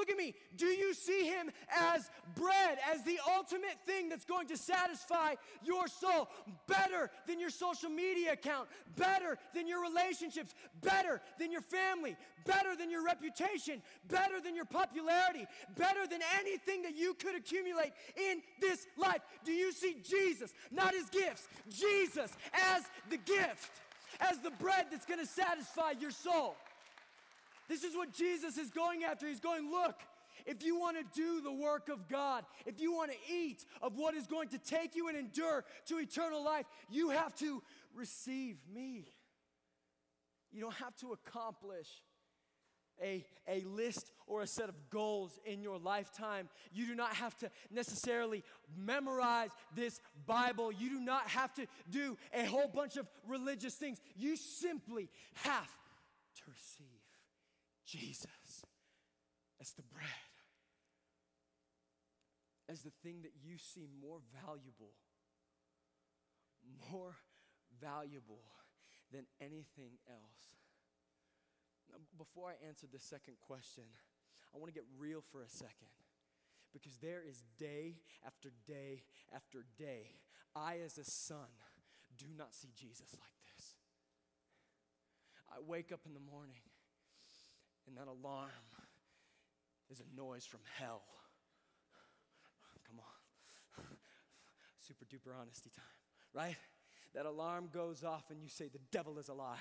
Look 0.00 0.08
at 0.08 0.16
me. 0.16 0.34
Do 0.56 0.64
you 0.64 0.94
see 0.94 1.26
him 1.26 1.50
as 1.70 2.10
bread, 2.34 2.78
as 2.90 3.02
the 3.02 3.20
ultimate 3.36 3.76
thing 3.84 4.08
that's 4.08 4.24
going 4.24 4.48
to 4.48 4.56
satisfy 4.56 5.34
your 5.62 5.88
soul? 5.88 6.30
Better 6.66 7.10
than 7.26 7.38
your 7.38 7.50
social 7.50 7.90
media 7.90 8.32
account, 8.32 8.70
better 8.96 9.36
than 9.54 9.68
your 9.68 9.82
relationships, 9.82 10.54
better 10.80 11.20
than 11.38 11.52
your 11.52 11.60
family, 11.60 12.16
better 12.46 12.74
than 12.74 12.90
your 12.90 13.04
reputation, 13.04 13.82
better 14.08 14.40
than 14.40 14.56
your 14.56 14.64
popularity, 14.64 15.46
better 15.76 16.06
than 16.06 16.20
anything 16.38 16.80
that 16.80 16.96
you 16.96 17.12
could 17.12 17.34
accumulate 17.34 17.92
in 18.16 18.40
this 18.58 18.86
life. 18.96 19.20
Do 19.44 19.52
you 19.52 19.70
see 19.70 19.96
Jesus, 20.02 20.54
not 20.70 20.94
his 20.94 21.10
gifts, 21.10 21.46
Jesus 21.68 22.34
as 22.54 22.84
the 23.10 23.18
gift, 23.18 23.82
as 24.18 24.38
the 24.38 24.52
bread 24.52 24.86
that's 24.90 25.04
going 25.04 25.20
to 25.20 25.26
satisfy 25.26 25.90
your 26.00 26.10
soul? 26.10 26.56
This 27.70 27.84
is 27.84 27.96
what 27.96 28.12
Jesus 28.12 28.58
is 28.58 28.68
going 28.68 29.04
after. 29.04 29.28
He's 29.28 29.38
going, 29.38 29.70
look, 29.70 29.94
if 30.44 30.64
you 30.64 30.76
want 30.76 30.96
to 30.96 31.04
do 31.14 31.40
the 31.40 31.52
work 31.52 31.88
of 31.88 32.08
God, 32.08 32.44
if 32.66 32.80
you 32.80 32.92
want 32.92 33.12
to 33.12 33.16
eat 33.32 33.64
of 33.80 33.96
what 33.96 34.16
is 34.16 34.26
going 34.26 34.48
to 34.48 34.58
take 34.58 34.96
you 34.96 35.06
and 35.06 35.16
endure 35.16 35.64
to 35.86 35.98
eternal 35.98 36.44
life, 36.44 36.66
you 36.90 37.10
have 37.10 37.32
to 37.36 37.62
receive 37.94 38.56
me. 38.74 39.06
You 40.50 40.60
don't 40.62 40.74
have 40.74 40.96
to 40.96 41.12
accomplish 41.12 41.86
a, 43.00 43.24
a 43.46 43.62
list 43.62 44.10
or 44.26 44.42
a 44.42 44.48
set 44.48 44.68
of 44.68 44.74
goals 44.90 45.38
in 45.44 45.62
your 45.62 45.78
lifetime. 45.78 46.48
You 46.72 46.86
do 46.86 46.96
not 46.96 47.14
have 47.14 47.36
to 47.36 47.50
necessarily 47.70 48.42
memorize 48.76 49.50
this 49.76 50.00
Bible. 50.26 50.72
You 50.72 50.90
do 50.90 51.00
not 51.00 51.28
have 51.28 51.54
to 51.54 51.68
do 51.88 52.18
a 52.34 52.46
whole 52.46 52.66
bunch 52.66 52.96
of 52.96 53.06
religious 53.28 53.74
things. 53.74 53.98
You 54.16 54.36
simply 54.36 55.08
have 55.44 55.70
to 56.34 56.42
receive 56.48 56.79
Jesus 57.90 58.62
as 59.60 59.72
the 59.72 59.82
bread, 59.82 60.06
as 62.68 62.82
the 62.82 62.92
thing 63.02 63.22
that 63.22 63.32
you 63.42 63.58
see 63.58 63.88
more 64.00 64.20
valuable, 64.46 64.94
more 66.90 67.16
valuable 67.80 68.44
than 69.12 69.26
anything 69.40 69.98
else. 70.08 70.54
Now, 71.90 71.98
before 72.16 72.50
I 72.50 72.66
answer 72.66 72.86
the 72.86 73.00
second 73.00 73.34
question, 73.40 73.84
I 74.54 74.58
want 74.58 74.72
to 74.72 74.78
get 74.78 74.86
real 74.96 75.20
for 75.20 75.42
a 75.42 75.48
second 75.48 75.90
because 76.72 76.96
there 76.98 77.22
is 77.28 77.42
day 77.58 77.96
after 78.24 78.50
day 78.66 79.02
after 79.34 79.64
day. 79.76 80.20
I, 80.54 80.78
as 80.84 80.98
a 80.98 81.04
son, 81.04 81.50
do 82.16 82.26
not 82.36 82.54
see 82.54 82.70
Jesus 82.76 83.16
like 83.18 83.34
this. 83.56 83.74
I 85.50 85.58
wake 85.66 85.90
up 85.92 86.00
in 86.06 86.14
the 86.14 86.20
morning 86.20 86.69
and 87.90 87.98
that 87.98 88.08
alarm 88.10 88.50
is 89.90 90.00
a 90.00 90.16
noise 90.16 90.46
from 90.46 90.60
hell. 90.78 91.02
Come 92.88 93.00
on. 93.00 93.84
Super 94.78 95.04
duper 95.04 95.34
honesty 95.38 95.70
time, 95.74 95.84
right? 96.32 96.56
That 97.14 97.26
alarm 97.26 97.70
goes 97.72 98.04
off 98.04 98.30
and 98.30 98.40
you 98.40 98.48
say, 98.48 98.68
The 98.68 98.78
devil 98.92 99.18
is 99.18 99.28
a 99.28 99.34
lie. 99.34 99.56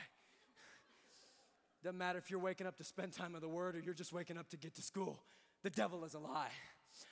Doesn't 1.84 1.98
matter 1.98 2.20
if 2.20 2.30
you're 2.30 2.40
waking 2.40 2.68
up 2.68 2.78
to 2.78 2.84
spend 2.84 3.14
time 3.14 3.34
with 3.34 3.42
the 3.42 3.50
word 3.50 3.76
or 3.76 3.80
you're 3.80 3.94
just 3.94 4.14
waking 4.14 4.38
up 4.38 4.50
to 4.50 4.58
get 4.58 4.76
to 4.76 4.82
school. 4.82 5.24
The 5.64 5.70
devil 5.70 6.04
is 6.04 6.14
a 6.14 6.20
lie 6.20 6.52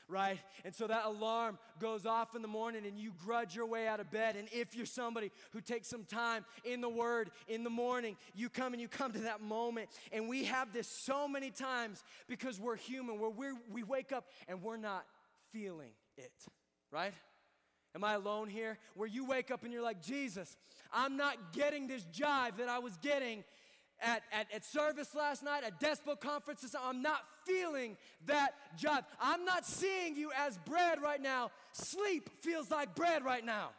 right? 0.07 0.39
And 0.65 0.73
so 0.73 0.87
that 0.87 1.05
alarm 1.05 1.57
goes 1.79 2.05
off 2.05 2.35
in 2.35 2.41
the 2.41 2.47
morning 2.47 2.85
and 2.85 2.99
you 2.99 3.13
grudge 3.25 3.55
your 3.55 3.65
way 3.65 3.87
out 3.87 3.99
of 3.99 4.09
bed. 4.11 4.35
And 4.35 4.47
if 4.51 4.75
you're 4.75 4.85
somebody 4.85 5.31
who 5.51 5.61
takes 5.61 5.87
some 5.87 6.03
time 6.03 6.45
in 6.63 6.81
the 6.81 6.89
Word 6.89 7.31
in 7.47 7.63
the 7.63 7.69
morning, 7.69 8.17
you 8.33 8.49
come 8.49 8.73
and 8.73 8.81
you 8.81 8.87
come 8.87 9.11
to 9.13 9.19
that 9.19 9.41
moment. 9.41 9.89
And 10.11 10.27
we 10.27 10.45
have 10.45 10.73
this 10.73 10.87
so 10.87 11.27
many 11.27 11.51
times 11.51 12.03
because 12.27 12.59
we're 12.59 12.75
human, 12.75 13.19
where 13.19 13.29
we 13.29 13.47
we 13.71 13.83
wake 13.83 14.11
up 14.11 14.27
and 14.47 14.61
we're 14.61 14.77
not 14.77 15.05
feeling 15.51 15.91
it, 16.17 16.31
right? 16.91 17.13
Am 17.95 18.03
I 18.03 18.13
alone 18.13 18.47
here? 18.47 18.77
Where 18.95 19.07
you 19.07 19.25
wake 19.25 19.49
up 19.49 19.63
and 19.63 19.73
you're 19.73 19.81
like, 19.81 20.03
Jesus, 20.03 20.55
I'm 20.93 21.17
not 21.17 21.53
getting 21.53 21.87
this 21.87 22.05
jive 22.13 22.57
that 22.57 22.69
I 22.69 22.79
was 22.79 22.95
getting 22.97 23.43
at, 24.01 24.23
at, 24.31 24.47
at 24.53 24.65
service 24.65 25.15
last 25.15 25.43
night, 25.43 25.63
at 25.63 25.79
Despo 25.79 26.19
conferences. 26.19 26.75
I'm 26.79 27.01
not 27.01 27.21
feeling 27.45 27.97
that 28.25 28.51
job. 28.77 29.05
I'm 29.19 29.45
not 29.45 29.65
seeing 29.65 30.15
you 30.15 30.31
as 30.37 30.57
bread 30.59 31.01
right 31.01 31.21
now. 31.21 31.51
Sleep 31.71 32.29
feels 32.41 32.69
like 32.69 32.95
bread 32.95 33.23
right 33.23 33.45
now. 33.45 33.69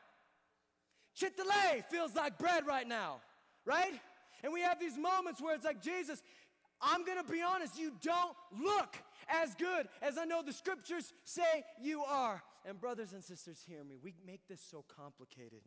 Chick-fil-A 1.14 1.85
feels 1.90 2.14
like 2.14 2.38
bread 2.38 2.66
right 2.66 2.87
now, 2.87 3.20
right? 3.64 3.92
And 4.42 4.52
we 4.52 4.61
have 4.61 4.78
these 4.78 4.96
moments 4.96 5.42
where 5.42 5.54
it's 5.54 5.64
like, 5.64 5.83
Jesus, 5.83 6.22
I'm 6.81 7.04
gonna 7.04 7.24
be 7.24 7.42
honest, 7.42 7.78
you 7.78 7.92
don't 8.02 8.37
look 8.61 8.96
as 9.28 9.54
good 9.57 9.88
as 10.00 10.16
I 10.16 10.24
know 10.24 10.42
the 10.42 10.52
scriptures 10.52 11.12
say 11.24 11.64
you 11.83 12.02
are. 12.04 12.42
And 12.64 12.81
brothers 12.81 13.12
and 13.12 13.22
sisters, 13.22 13.64
hear 13.66 13.83
me. 13.83 13.96
We 14.02 14.14
make 14.26 14.46
this 14.48 14.61
so 14.61 14.85
complicated. 14.94 15.62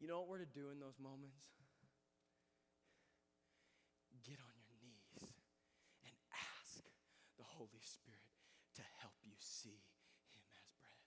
You 0.00 0.08
know 0.08 0.20
what 0.20 0.28
we're 0.28 0.38
to 0.38 0.46
do 0.46 0.70
in 0.72 0.80
those 0.80 0.98
moments? 1.02 1.38
Get 4.22 4.38
on 4.38 4.54
your 4.54 4.70
knees 4.78 5.34
and 6.06 6.14
ask 6.30 6.78
the 7.34 7.46
Holy 7.58 7.82
Spirit 7.82 8.38
to 8.78 8.82
help 9.02 9.18
you 9.26 9.34
see 9.42 9.82
Him 10.30 10.46
as 10.54 10.70
bread. 10.78 11.02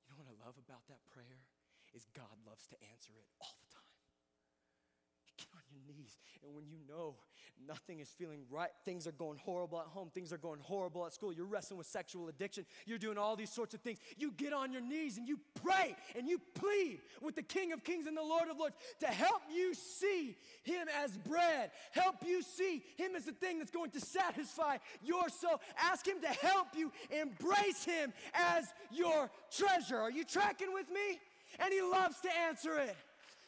You 0.00 0.08
know 0.08 0.16
what 0.16 0.32
I 0.32 0.36
love 0.40 0.56
about 0.56 0.88
that 0.88 1.04
prayer? 1.12 1.44
Is 1.92 2.08
God 2.16 2.40
loves 2.48 2.64
to 2.72 2.76
answer 2.88 3.12
it 3.12 3.28
all 3.36 3.52
the 3.60 3.68
time. 3.68 4.00
You 5.28 5.36
get 5.36 5.52
on 5.52 5.60
your 5.67 5.67
knees, 5.86 6.18
and 6.42 6.54
when 6.54 6.66
you 6.66 6.78
know 6.88 7.16
nothing 7.66 8.00
is 8.00 8.08
feeling 8.08 8.40
right, 8.50 8.70
things 8.84 9.06
are 9.06 9.12
going 9.12 9.38
horrible 9.38 9.80
at 9.80 9.86
home, 9.86 10.10
things 10.14 10.32
are 10.32 10.38
going 10.38 10.60
horrible 10.60 11.04
at 11.06 11.12
school, 11.12 11.32
you're 11.32 11.46
wrestling 11.46 11.78
with 11.78 11.86
sexual 11.86 12.28
addiction, 12.28 12.64
you're 12.86 12.98
doing 12.98 13.18
all 13.18 13.36
these 13.36 13.52
sorts 13.52 13.74
of 13.74 13.80
things, 13.80 13.98
you 14.16 14.32
get 14.36 14.52
on 14.52 14.72
your 14.72 14.80
knees 14.80 15.18
and 15.18 15.28
you 15.28 15.38
pray 15.62 15.96
and 16.16 16.28
you 16.28 16.40
plead 16.54 17.00
with 17.20 17.34
the 17.34 17.42
King 17.42 17.72
of 17.72 17.82
Kings 17.84 18.06
and 18.06 18.16
the 18.16 18.22
Lord 18.22 18.48
of 18.48 18.58
Lords 18.58 18.76
to 19.00 19.06
help 19.06 19.42
you 19.52 19.74
see 19.74 20.36
Him 20.62 20.88
as 21.02 21.16
bread, 21.18 21.70
help 21.92 22.16
you 22.26 22.42
see 22.42 22.82
Him 22.96 23.16
as 23.16 23.24
the 23.24 23.32
thing 23.32 23.58
that's 23.58 23.70
going 23.70 23.90
to 23.90 24.00
satisfy 24.00 24.78
your 25.02 25.28
soul. 25.28 25.60
Ask 25.78 26.06
Him 26.06 26.20
to 26.20 26.28
help 26.28 26.68
you 26.76 26.92
embrace 27.10 27.84
Him 27.84 28.12
as 28.34 28.66
your 28.90 29.30
treasure. 29.50 29.98
Are 29.98 30.10
you 30.10 30.24
tracking 30.24 30.72
with 30.72 30.88
me? 30.90 31.18
And 31.58 31.72
He 31.72 31.82
loves 31.82 32.20
to 32.20 32.36
answer 32.48 32.78
it. 32.78 32.96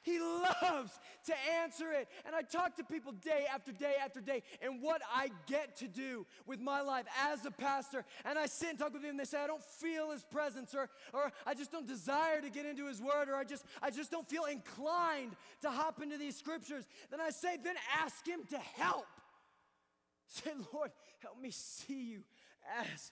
He 0.03 0.19
loves 0.19 0.99
to 1.27 1.35
answer 1.63 1.93
it. 1.93 2.09
And 2.25 2.35
I 2.35 2.43
talk 2.43 2.77
to 2.77 2.85
people 2.85 3.13
day 3.13 3.45
after 3.53 3.73
day 3.73 3.95
after 4.03 4.21
day, 4.21 4.43
and 4.63 4.83
what 4.83 5.03
I 5.15 5.31
get 5.47 5.77
to 5.77 5.89
do 5.89 6.27
with 6.47 6.61
my 6.61 6.81
life 6.81 7.05
as 7.23 7.45
a 7.45 7.51
pastor, 7.51 8.05
and 8.25 8.39
I 8.39 8.47
sit 8.47 8.71
and 8.71 8.79
talk 8.79 8.93
with 8.93 9.03
them, 9.03 9.11
and 9.11 9.21
they 9.21 9.25
say, 9.25 9.39
I 9.39 9.47
don't 9.47 9.63
feel 9.63 10.11
his 10.11 10.25
presence, 10.25 10.75
or, 10.75 10.89
or 11.13 11.33
I 11.47 11.55
just 11.55 11.71
don't 11.71 11.87
desire 11.87 12.41
to 12.41 12.51
get 12.51 12.65
into 12.65 12.87
his 12.87 13.01
word, 13.01 13.29
or 13.29 13.35
I 13.35 13.45
just, 13.45 13.65
I 13.83 13.91
just 13.91 14.11
don't 14.11 14.29
feel 14.29 14.45
inclined 14.45 15.37
to 15.63 15.71
hop 15.71 16.03
into 16.03 16.17
these 16.17 16.37
scriptures. 16.37 16.87
Then 17.11 17.21
I 17.21 17.31
say, 17.31 17.57
then 17.63 17.77
ask 18.03 18.27
him 18.27 18.41
to 18.51 18.59
help. 18.59 19.07
Say, 20.27 20.53
Lord, 20.73 20.93
help 21.19 21.41
me 21.41 21.51
see 21.51 22.03
you 22.13 22.23
as 22.81 23.11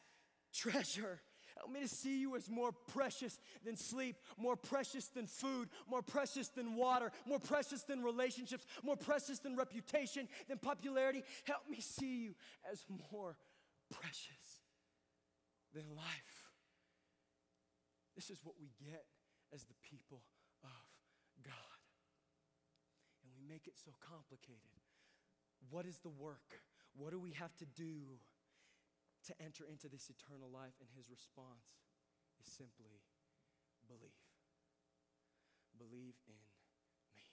treasure. 0.55 1.21
Help 1.59 1.73
me 1.73 1.81
to 1.81 1.89
see 1.89 2.21
you 2.21 2.37
as 2.37 2.49
more 2.49 2.71
precious 2.73 3.41
than 3.65 3.77
sleep, 3.77 4.17
more 4.37 4.55
precious 4.55 5.09
than 5.09 5.27
food, 5.27 5.69
more 5.91 6.03
precious 6.03 6.49
than 6.49 6.77
water, 6.77 7.11
more 7.27 7.41
precious 7.41 7.83
than 7.83 8.03
relationships, 8.03 8.65
more 8.85 8.97
precious 8.97 9.41
than 9.41 9.57
reputation, 9.57 10.29
than 10.49 10.59
popularity. 10.59 11.25
Help 11.45 11.69
me 11.69 11.81
see 11.81 12.23
you 12.23 12.35
as 12.71 12.85
more 13.13 13.37
precious 13.91 14.63
than 15.75 15.85
life. 15.97 16.49
This 18.15 18.31
is 18.31 18.39
what 18.45 18.55
we 18.61 18.71
get 18.85 19.05
as 19.53 19.65
the 19.65 19.75
people 19.83 20.23
of 20.63 20.87
God. 21.45 21.55
And 23.23 23.33
we 23.37 23.53
make 23.53 23.67
it 23.67 23.75
so 23.85 23.91
complicated. 24.01 24.63
What 25.71 25.87
is 25.87 25.99
the 25.99 26.09
work? 26.09 26.63
What 26.97 27.11
do 27.11 27.19
we 27.19 27.33
have 27.33 27.55
to 27.57 27.67
do? 27.67 28.19
To 29.29 29.37
enter 29.45 29.69
into 29.69 29.93
this 29.93 30.09
eternal 30.09 30.49
life, 30.49 30.81
and 30.81 30.89
his 30.97 31.13
response 31.13 31.77
is 32.41 32.49
simply 32.49 33.05
believe. 33.85 34.25
Believe 35.77 36.17
in 36.25 36.41
me. 37.13 37.29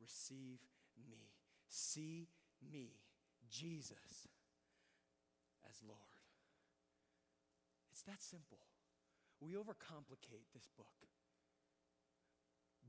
Receive 0.00 0.64
me. 0.96 1.36
See 1.68 2.28
me, 2.64 2.96
Jesus, 3.48 4.26
as 5.68 5.76
Lord. 5.86 6.24
It's 7.92 8.02
that 8.02 8.22
simple. 8.24 8.64
We 9.40 9.52
overcomplicate 9.54 10.48
this 10.52 10.68
book. 10.76 11.04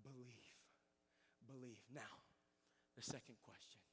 Believe. 0.01 0.55
Believe. 1.45 1.83
Now, 1.93 2.23
the 2.95 3.03
second 3.03 3.35
question 3.43 3.83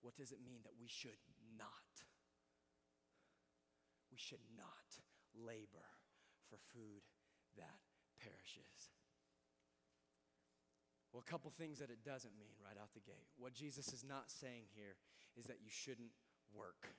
What 0.00 0.16
does 0.16 0.32
it 0.32 0.38
mean 0.44 0.62
that 0.62 0.78
we 0.80 0.86
should 0.86 1.18
not 1.58 2.07
we 4.18 4.26
should 4.26 4.42
not 4.58 4.98
labor 5.38 5.86
for 6.50 6.58
food 6.74 7.06
that 7.54 7.78
perishes. 8.18 8.90
Well, 11.12 11.22
a 11.24 11.30
couple 11.30 11.52
things 11.54 11.78
that 11.78 11.90
it 11.90 12.02
doesn't 12.04 12.34
mean 12.34 12.58
right 12.58 12.74
out 12.74 12.90
the 12.94 13.06
gate. 13.06 13.30
What 13.38 13.54
Jesus 13.54 13.92
is 13.94 14.02
not 14.02 14.26
saying 14.26 14.74
here 14.74 14.98
is 15.38 15.46
that 15.46 15.62
you 15.62 15.70
shouldn't 15.70 16.10
work. 16.52 16.90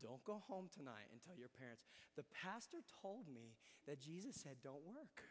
Don't 0.00 0.22
go 0.22 0.42
home 0.46 0.70
tonight 0.70 1.10
and 1.10 1.20
tell 1.20 1.36
your 1.36 1.50
parents, 1.50 1.82
the 2.16 2.24
pastor 2.30 2.78
told 3.02 3.26
me 3.26 3.58
that 3.86 4.00
Jesus 4.00 4.36
said, 4.36 4.62
don't 4.62 4.86
work. 4.86 5.26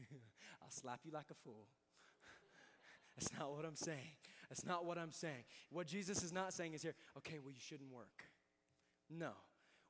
I'll 0.62 0.72
slap 0.72 1.00
you 1.04 1.12
like 1.12 1.30
a 1.30 1.38
fool. 1.44 1.68
That's 3.14 3.32
not 3.38 3.52
what 3.52 3.64
I'm 3.64 3.76
saying. 3.76 4.16
That's 4.52 4.66
not 4.66 4.84
what 4.84 4.98
I'm 4.98 5.12
saying. 5.12 5.44
What 5.70 5.86
Jesus 5.86 6.22
is 6.22 6.30
not 6.30 6.52
saying 6.52 6.74
is 6.74 6.82
here, 6.82 6.94
okay, 7.16 7.38
well, 7.42 7.52
you 7.52 7.58
shouldn't 7.58 7.90
work. 7.90 8.24
No. 9.08 9.30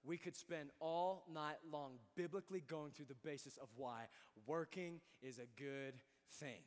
We 0.04 0.16
could 0.16 0.36
spend 0.36 0.70
all 0.78 1.24
night 1.34 1.56
long 1.72 1.94
biblically 2.14 2.62
going 2.68 2.92
through 2.92 3.06
the 3.06 3.28
basis 3.28 3.56
of 3.56 3.66
why 3.76 4.02
working 4.46 5.00
is 5.20 5.40
a 5.40 5.60
good 5.60 5.94
thing. 6.34 6.60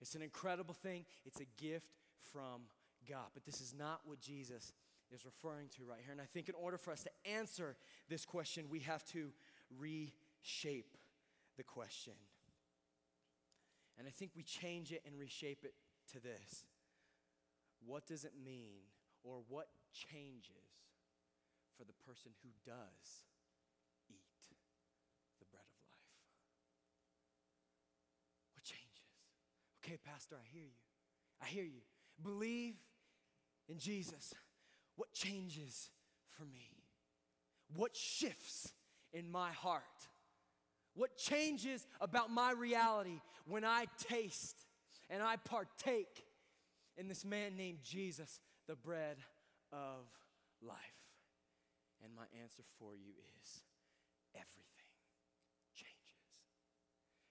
It's 0.00 0.14
an 0.14 0.22
incredible 0.22 0.72
thing, 0.72 1.04
it's 1.26 1.38
a 1.40 1.62
gift 1.62 1.98
from 2.32 2.62
God. 3.06 3.26
But 3.34 3.44
this 3.44 3.60
is 3.60 3.74
not 3.78 4.00
what 4.06 4.18
Jesus 4.18 4.72
is 5.14 5.26
referring 5.26 5.68
to 5.76 5.82
right 5.84 6.00
here. 6.02 6.12
And 6.12 6.20
I 6.20 6.24
think 6.32 6.48
in 6.48 6.54
order 6.54 6.78
for 6.78 6.92
us 6.92 7.02
to 7.02 7.10
answer 7.30 7.76
this 8.08 8.24
question, 8.24 8.64
we 8.70 8.80
have 8.80 9.04
to 9.08 9.32
reshape 9.78 10.96
the 11.58 11.62
question. 11.62 12.14
And 13.98 14.08
I 14.08 14.10
think 14.10 14.30
we 14.34 14.44
change 14.44 14.92
it 14.92 15.02
and 15.06 15.14
reshape 15.18 15.62
it 15.62 15.74
to 16.14 16.18
this 16.18 16.64
What 17.84 18.06
does 18.06 18.24
it 18.24 18.32
mean, 18.44 18.82
or 19.22 19.42
what 19.48 19.66
changes 19.92 20.86
for 21.76 21.84
the 21.84 21.92
person 22.06 22.32
who 22.42 22.50
does 22.64 23.24
eat 24.08 24.48
the 25.40 25.46
bread 25.50 25.64
of 25.66 25.78
life? 25.90 26.12
What 28.54 28.64
changes? 28.64 29.10
Okay, 29.84 29.98
Pastor, 30.04 30.36
I 30.36 30.46
hear 30.52 30.62
you. 30.62 30.78
I 31.42 31.46
hear 31.46 31.64
you. 31.64 31.82
Believe 32.22 32.74
in 33.68 33.78
Jesus, 33.78 34.32
what 34.96 35.12
changes 35.12 35.90
for 36.30 36.44
me? 36.44 36.70
What 37.74 37.96
shifts 37.96 38.72
in 39.12 39.30
my 39.30 39.50
heart? 39.50 39.82
What 40.94 41.16
changes 41.16 41.86
about 42.00 42.30
my 42.30 42.52
reality 42.52 43.20
when 43.46 43.64
I 43.64 43.86
taste 43.98 44.66
and 45.08 45.22
I 45.22 45.36
partake 45.36 46.24
in 46.96 47.08
this 47.08 47.24
man 47.24 47.56
named 47.56 47.78
Jesus, 47.82 48.40
the 48.68 48.76
bread 48.76 49.18
of 49.72 50.08
life? 50.60 51.00
And 52.02 52.14
my 52.14 52.26
answer 52.42 52.62
for 52.78 52.94
you 52.94 53.14
is 53.38 53.62
everything 54.34 54.90
changes. 55.72 56.18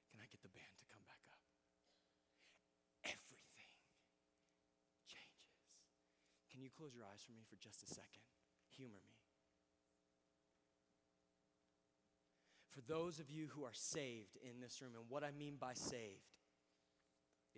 Can 0.10 0.24
I 0.24 0.28
get 0.32 0.40
the 0.42 0.54
band 0.56 0.76
to 0.80 0.88
come 0.88 1.04
back 1.04 1.20
up? 1.28 1.44
Everything 3.04 3.68
changes. 5.12 5.44
Can 6.50 6.64
you 6.64 6.72
close 6.72 6.96
your 6.96 7.04
eyes 7.04 7.20
for 7.20 7.36
me 7.36 7.44
for 7.44 7.60
just 7.60 7.84
a 7.84 7.90
second? 7.92 8.24
Humor 8.80 9.04
me. 9.04 9.20
For 12.72 12.80
those 12.88 13.20
of 13.20 13.30
you 13.30 13.48
who 13.52 13.66
are 13.66 13.76
saved 13.76 14.38
in 14.40 14.62
this 14.62 14.82
room, 14.82 14.96
and 14.96 15.04
what 15.10 15.28
I 15.28 15.32
mean 15.36 15.58
by 15.60 15.74
saved 15.74 16.32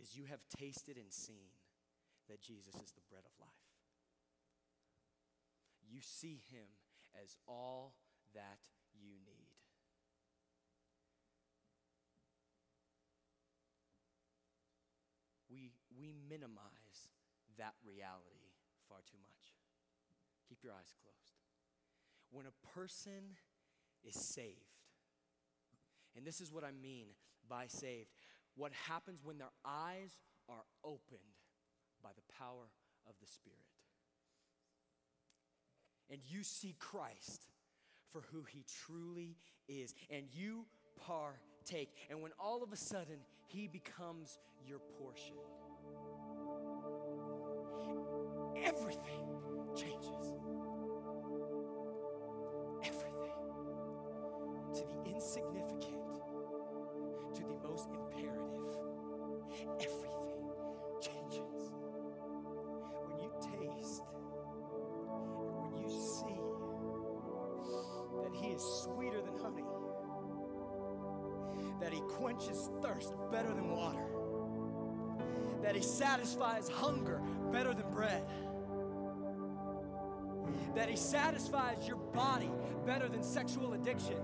is 0.01 0.17
you 0.17 0.25
have 0.25 0.41
tasted 0.49 0.97
and 0.97 1.13
seen 1.13 1.53
that 2.33 2.41
Jesus 2.41 2.73
is 2.73 2.89
the 2.97 3.05
bread 3.11 3.21
of 3.21 3.31
life. 3.39 3.69
You 5.85 6.01
see 6.01 6.41
him 6.49 6.65
as 7.13 7.37
all 7.47 7.93
that 8.33 8.57
you 8.91 9.13
need. 9.23 9.53
We, 15.47 15.69
we 15.95 16.11
minimize 16.27 17.13
that 17.59 17.75
reality 17.85 18.49
far 18.89 18.97
too 19.05 19.21
much. 19.21 19.53
Keep 20.49 20.63
your 20.63 20.73
eyes 20.73 20.91
closed. 21.03 21.37
When 22.31 22.47
a 22.47 22.79
person 22.79 23.37
is 24.03 24.15
saved, 24.15 24.57
and 26.17 26.25
this 26.25 26.41
is 26.41 26.51
what 26.51 26.63
I 26.63 26.71
mean 26.71 27.09
by 27.47 27.67
saved, 27.67 28.09
what 28.55 28.71
happens 28.87 29.21
when 29.23 29.37
their 29.37 29.53
eyes 29.63 30.17
are 30.49 30.63
opened 30.83 31.42
by 32.03 32.11
the 32.15 32.33
power 32.37 32.67
of 33.07 33.15
the 33.21 33.27
Spirit 33.27 33.73
and 36.13 36.21
you 36.29 36.43
see 36.43 36.75
Christ 36.77 37.47
for 38.11 38.21
who 38.31 38.43
he 38.43 38.63
truly 38.85 39.35
is, 39.67 39.95
and 40.11 40.25
you 40.31 40.65
partake. 41.01 41.89
And 42.09 42.21
when 42.21 42.31
all 42.39 42.61
of 42.61 42.71
a 42.71 42.77
sudden 42.77 43.17
he 43.47 43.67
becomes 43.67 44.37
your 44.65 44.79
portion, 44.99 45.33
everything 48.63 49.25
changes. 49.75 50.33
Everything. 52.85 53.33
To 54.75 54.85
the 54.85 55.11
insignificant, 55.15 55.92
that 71.93 72.01
He 72.01 72.15
quenches 72.15 72.69
thirst 72.81 73.13
better 73.31 73.49
than 73.49 73.69
water, 73.69 74.05
that 75.61 75.75
He 75.75 75.81
satisfies 75.81 76.67
hunger 76.67 77.21
better 77.51 77.73
than 77.73 77.89
bread, 77.91 78.23
that 80.75 80.89
He 80.89 80.95
satisfies 80.95 81.87
your 81.87 81.97
body 81.97 82.51
better 82.85 83.07
than 83.07 83.21
sexual 83.21 83.73
addiction. 83.73 84.17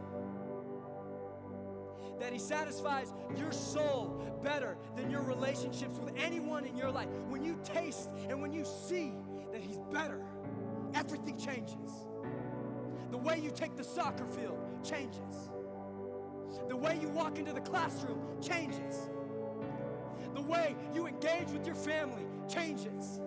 That 2.19 2.33
he 2.33 2.39
satisfies 2.39 3.13
your 3.37 3.53
soul 3.53 4.21
better 4.43 4.75
than 4.97 5.09
your 5.09 5.21
relationships 5.21 5.97
with 6.03 6.13
anyone 6.17 6.65
in 6.65 6.75
your 6.75 6.91
life. 6.91 7.07
When 7.29 7.45
you 7.45 7.57
taste 7.63 8.09
and 8.27 8.41
when 8.41 8.51
you 8.51 8.65
see 8.65 9.13
that 9.53 9.61
he's 9.61 9.79
better, 9.89 10.21
everything 10.93 11.37
changes. 11.37 12.05
The 13.09 13.17
way 13.17 13.39
you 13.39 13.51
take 13.51 13.77
the 13.77 13.85
soccer 13.85 14.25
field 14.25 14.59
changes. 14.83 15.49
The 16.79 16.85
way 16.85 16.99
you 17.01 17.09
walk 17.09 17.37
into 17.37 17.51
the 17.51 17.59
classroom 17.59 18.21
changes. 18.41 19.09
The 20.33 20.41
way 20.41 20.77
you 20.93 21.07
engage 21.07 21.49
with 21.51 21.65
your 21.65 21.75
family 21.75 22.23
changes. 22.47 23.19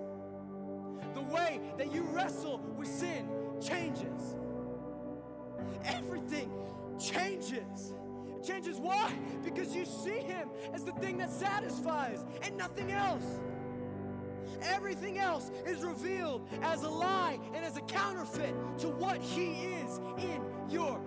The 1.13 1.21
way 1.21 1.61
that 1.77 1.93
you 1.93 2.03
wrestle 2.05 2.61
with 2.79 2.89
sin 2.89 3.29
changes. 3.61 4.37
Everything 5.85 6.51
changes. 6.99 7.93
It 8.39 8.43
changes 8.43 8.79
why? 8.79 9.13
Because 9.45 9.77
you 9.77 9.85
see 9.85 10.21
Him 10.21 10.49
as 10.73 10.85
the 10.85 10.93
thing 10.93 11.19
that 11.19 11.31
satisfies 11.31 12.25
and 12.41 12.57
nothing 12.57 12.91
else. 12.91 13.39
Everything 14.63 15.19
else 15.19 15.51
is 15.67 15.85
revealed 15.85 16.49
as 16.63 16.85
a 16.85 16.89
lie 16.89 17.39
and 17.55 17.67
as 17.67 17.77
a 17.77 17.83
counterfeit 17.83 18.55
to 18.79 18.89
what 18.89 19.21
He 19.21 19.65
is 19.65 19.99
in 20.17 20.41
your 20.71 20.99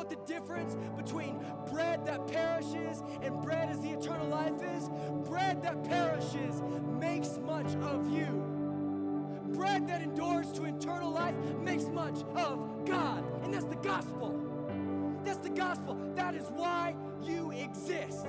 what 0.00 0.08
the 0.08 0.32
difference 0.32 0.78
between 0.96 1.38
bread 1.70 2.06
that 2.06 2.26
perishes 2.26 3.02
and 3.20 3.38
bread 3.42 3.68
as 3.68 3.82
the 3.82 3.90
eternal 3.90 4.28
life 4.28 4.62
is? 4.62 4.88
Bread 5.28 5.62
that 5.62 5.84
perishes 5.84 6.62
makes 6.98 7.36
much 7.36 7.74
of 7.82 8.08
you. 8.10 8.42
Bread 9.54 9.86
that 9.88 10.00
endures 10.00 10.52
to 10.52 10.64
eternal 10.64 11.10
life 11.10 11.34
makes 11.60 11.84
much 11.84 12.20
of 12.34 12.86
God. 12.86 13.22
And 13.42 13.52
that's 13.52 13.66
the 13.66 13.76
gospel. 13.76 14.40
That's 15.22 15.46
the 15.46 15.50
gospel. 15.50 15.98
That 16.14 16.34
is 16.34 16.48
why 16.48 16.96
you 17.22 17.50
exist. 17.50 18.26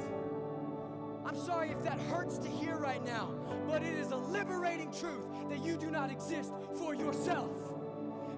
I'm 1.26 1.38
sorry 1.38 1.70
if 1.70 1.82
that 1.84 2.02
hurts 2.02 2.38
to 2.40 2.50
hear 2.50 2.76
right 2.76 3.06
now, 3.06 3.34
but 3.66 3.82
it 3.82 3.96
is 3.96 4.12
a 4.12 4.18
liberating 4.18 4.92
truth 4.92 5.26
that 5.48 5.64
you 5.64 5.78
do 5.78 5.90
not 5.90 6.12
exist 6.12 6.52
for 6.76 6.94
yourself. 6.94 7.50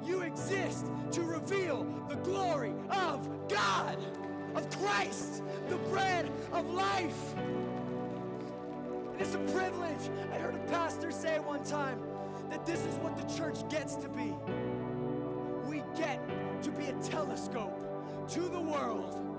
You 0.05 0.21
exist 0.21 0.87
to 1.11 1.21
reveal 1.21 1.85
the 2.09 2.15
glory 2.15 2.73
of 2.89 3.47
God, 3.47 3.97
of 4.55 4.69
Christ, 4.79 5.43
the 5.69 5.77
bread 5.77 6.29
of 6.51 6.69
life. 6.73 7.35
And 7.37 9.21
it's 9.21 9.35
a 9.35 9.39
privilege. 9.39 10.09
I 10.31 10.37
heard 10.37 10.55
a 10.55 10.71
pastor 10.71 11.11
say 11.11 11.39
one 11.39 11.63
time 11.63 11.99
that 12.49 12.65
this 12.65 12.85
is 12.85 12.95
what 12.95 13.15
the 13.15 13.33
church 13.33 13.67
gets 13.69 13.95
to 13.97 14.09
be. 14.09 14.33
We 15.67 15.83
get 15.95 16.19
to 16.63 16.71
be 16.71 16.85
a 16.85 16.93
telescope 17.01 17.79
to 18.29 18.41
the 18.41 18.59
world 18.59 19.32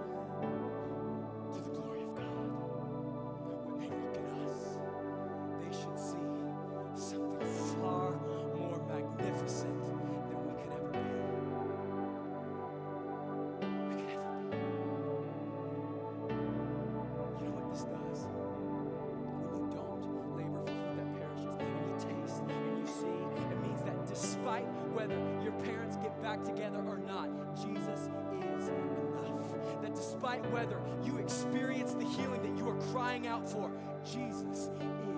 back 26.35 26.45
together 26.45 26.83
or 26.87 26.99
not, 26.99 27.29
Jesus 27.57 28.09
is 28.57 28.69
enough. 28.69 29.83
That 29.83 29.95
despite 29.95 30.51
whether 30.51 30.81
you 31.05 31.19
experience 31.19 31.93
the 31.93 32.05
healing 32.05 32.43
that 32.43 32.57
you 32.59 32.69
are 32.69 32.79
crying 32.93 33.27
out 33.27 33.49
for, 33.49 33.71
Jesus 34.05 34.71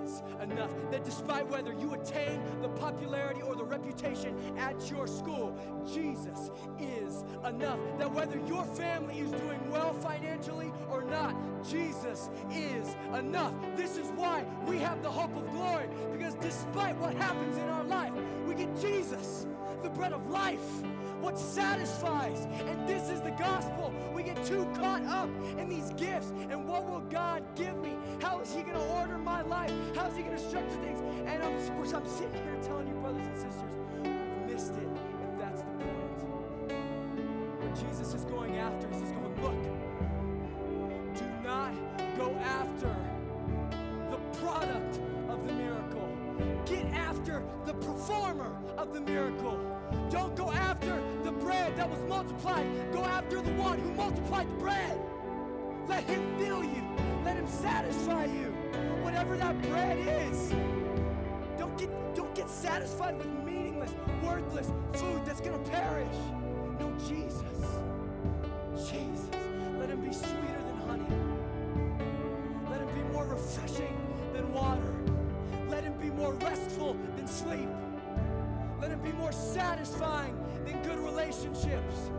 is 0.02 0.22
enough. 0.42 0.74
That 0.90 1.04
despite 1.04 1.48
whether 1.48 1.72
you 1.72 1.94
attain 1.94 2.42
the 2.60 2.68
popularity 2.68 3.40
or 3.40 3.56
the 3.56 3.64
reputation 3.64 4.36
at 4.58 4.90
your 4.90 5.06
school, 5.06 5.56
Jesus 5.90 6.50
is 6.78 7.24
enough. 7.46 7.78
That 7.98 8.12
whether 8.12 8.38
your 8.46 8.64
family 8.64 9.20
is 9.20 9.30
doing 9.30 9.70
well 9.70 9.94
financially 9.94 10.70
or 10.90 11.02
not, 11.02 11.34
Jesus 11.64 12.28
is 12.52 12.94
enough. 13.14 13.54
This 13.74 13.96
is 13.96 14.08
why 14.16 14.44
we 14.66 14.78
have 14.78 15.02
the 15.02 15.10
hope 15.10 15.34
of 15.34 15.50
glory, 15.50 15.88
because 16.12 16.34
despite 16.34 16.96
what 16.96 17.14
happens 17.14 17.56
in 17.56 17.68
our 17.68 17.84
life, 17.84 18.12
we 18.46 18.54
get 18.54 18.78
Jesus, 18.80 19.46
the 19.86 19.94
bread 19.94 20.12
of 20.12 20.28
life 20.30 20.82
what 21.20 21.38
satisfies. 21.38 22.46
And 22.66 22.88
this 22.88 23.08
is 23.08 23.20
the 23.20 23.30
gospel. 23.32 23.92
We 24.12 24.22
get 24.22 24.44
too 24.44 24.64
caught 24.74 25.04
up 25.04 25.28
in 25.58 25.68
these 25.68 25.90
gifts. 25.96 26.32
And 26.50 26.68
what 26.68 26.88
will 26.88 27.00
God 27.00 27.42
give 27.54 27.76
me? 27.78 27.96
How 28.20 28.40
is 28.40 28.52
He 28.52 28.62
going 28.62 28.74
to 28.74 28.86
order 28.98 29.16
my 29.16 29.42
life? 29.42 29.72
How 29.94 30.06
is 30.06 30.16
He 30.16 30.22
going 30.22 30.36
to 30.36 30.42
structure 30.42 30.76
things? 30.82 31.00
And 31.26 31.42
I'm, 31.42 31.56
I'm 31.94 32.06
sitting 32.06 32.34
here 32.34 32.58
telling 32.62 32.88
you, 32.88 32.94
brothers 32.94 33.26
and 33.26 33.36
sisters, 33.36 33.72
you've 34.04 34.52
missed 34.52 34.74
it 34.74 34.88
if 35.22 35.38
that's 35.38 35.62
the 35.62 35.68
point. 35.68 36.78
What 37.62 37.74
Jesus 37.88 38.14
is 38.14 38.24
going 38.24 38.56
after 38.58 38.90
is 38.90 39.00
He's 39.00 39.12
going, 39.12 39.42
look, 39.42 39.62
do 41.16 41.24
not 41.44 41.72
go 42.16 42.34
after 42.44 42.94
the 44.10 44.38
product 44.38 45.00
of 45.28 45.46
the 45.46 45.52
miracle. 45.54 46.08
Get 46.66 46.84
after 46.92 47.42
the 47.64 47.74
performer 47.74 48.56
of 48.76 48.92
the 48.92 49.00
miracle. 49.00 49.15
Multiplied. 52.36 52.92
Go 52.92 53.04
after 53.04 53.40
the 53.40 53.52
one 53.52 53.78
who 53.78 53.92
multiplied 53.94 54.48
the 54.48 54.54
bread. 54.54 54.98
Let 55.88 56.04
him 56.04 56.36
fill 56.38 56.62
you. 56.64 56.82
Let 57.24 57.36
him 57.36 57.46
satisfy 57.46 58.26
you. 58.26 58.52
Whatever 59.02 59.36
that 59.36 59.60
bread 59.62 59.98
is. 59.98 60.52
Don't 61.58 61.76
get, 61.78 61.90
don't 62.14 62.34
get 62.34 62.48
satisfied 62.48 63.16
with 63.16 63.28
meaningless, 63.44 63.92
worthless 64.22 64.70
food 64.94 65.24
that's 65.24 65.40
going 65.40 65.62
to 65.62 65.70
perish. 65.70 66.16
No, 66.78 66.92
Jesus. 67.08 67.42
Jesus. 68.90 69.28
Let 69.78 69.90
him 69.90 70.00
be 70.00 70.12
sweeter 70.12 70.62
than 70.66 70.76
honey. 70.86 71.06
Let 72.70 72.80
him 72.80 72.94
be 72.94 73.12
more 73.12 73.26
refreshing 73.26 73.96
than 74.32 74.52
water. 74.52 74.94
Let 75.68 75.84
him 75.84 75.94
be 75.94 76.10
more 76.10 76.34
restful 76.34 76.96
than 77.16 77.26
sleep. 77.26 77.68
Let 78.80 78.90
him 78.90 79.00
be 79.00 79.12
more 79.12 79.32
satisfying 79.32 80.36
than 80.64 80.82
good 80.82 80.98
relationships. 80.98 82.10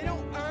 They 0.00 0.06
don't 0.06 0.20
earn 0.36 0.47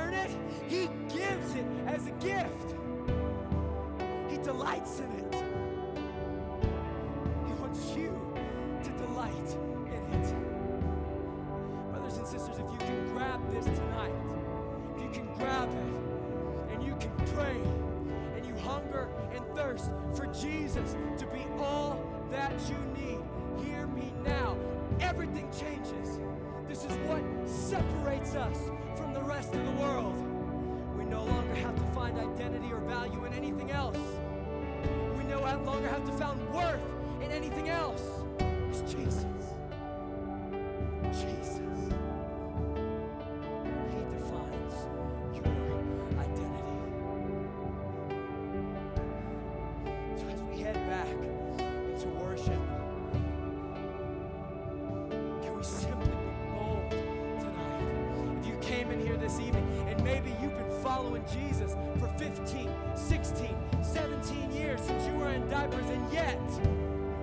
Jesus 61.31 61.75
for 61.99 62.07
15, 62.17 62.69
16, 62.95 63.55
17 63.81 64.51
years 64.51 64.81
since 64.81 65.05
you 65.05 65.13
were 65.13 65.29
in 65.29 65.47
diapers, 65.49 65.89
and 65.89 66.13
yet 66.13 66.39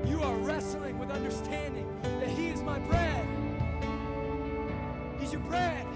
you 0.07 0.23
are 0.23 0.37
wrestling 0.37 0.99
with 0.99 1.11
understanding 1.11 1.87
that 2.03 2.29
He 2.29 2.49
is 2.49 2.63
my 2.63 2.79
bread. 2.81 3.27
He's 5.19 5.33
your 5.33 5.43
bread. 5.43 5.87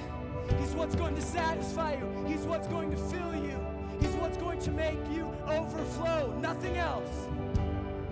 He's 0.59 0.73
what's 0.73 0.95
going 0.95 1.15
to 1.15 1.23
satisfy 1.23 1.95
you. 1.95 2.25
He's 2.27 2.47
what's 2.47 2.67
going 2.69 2.91
to 2.91 2.97
fill 2.97 3.35
you. 3.35 3.59
He's 4.01 4.13
what's 4.13 4.39
going 4.39 4.59
to 4.61 4.71
make 4.71 4.99
you 5.11 5.31
overflow. 5.47 6.35
Nothing 6.41 6.77
else. 6.77 7.29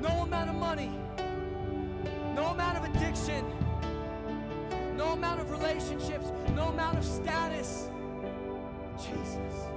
No 0.01 0.09
amount 0.09 0.51
of 0.51 0.57
money. 0.57 0.91
No 2.35 2.47
amount 2.49 2.79
of 2.79 2.95
addiction. 2.95 3.45
No 4.97 5.13
amount 5.13 5.41
of 5.41 5.51
relationships. 5.51 6.33
No 6.55 6.69
amount 6.69 6.99
of 6.99 7.05
status. 7.05 7.89
Jesus. 8.99 9.76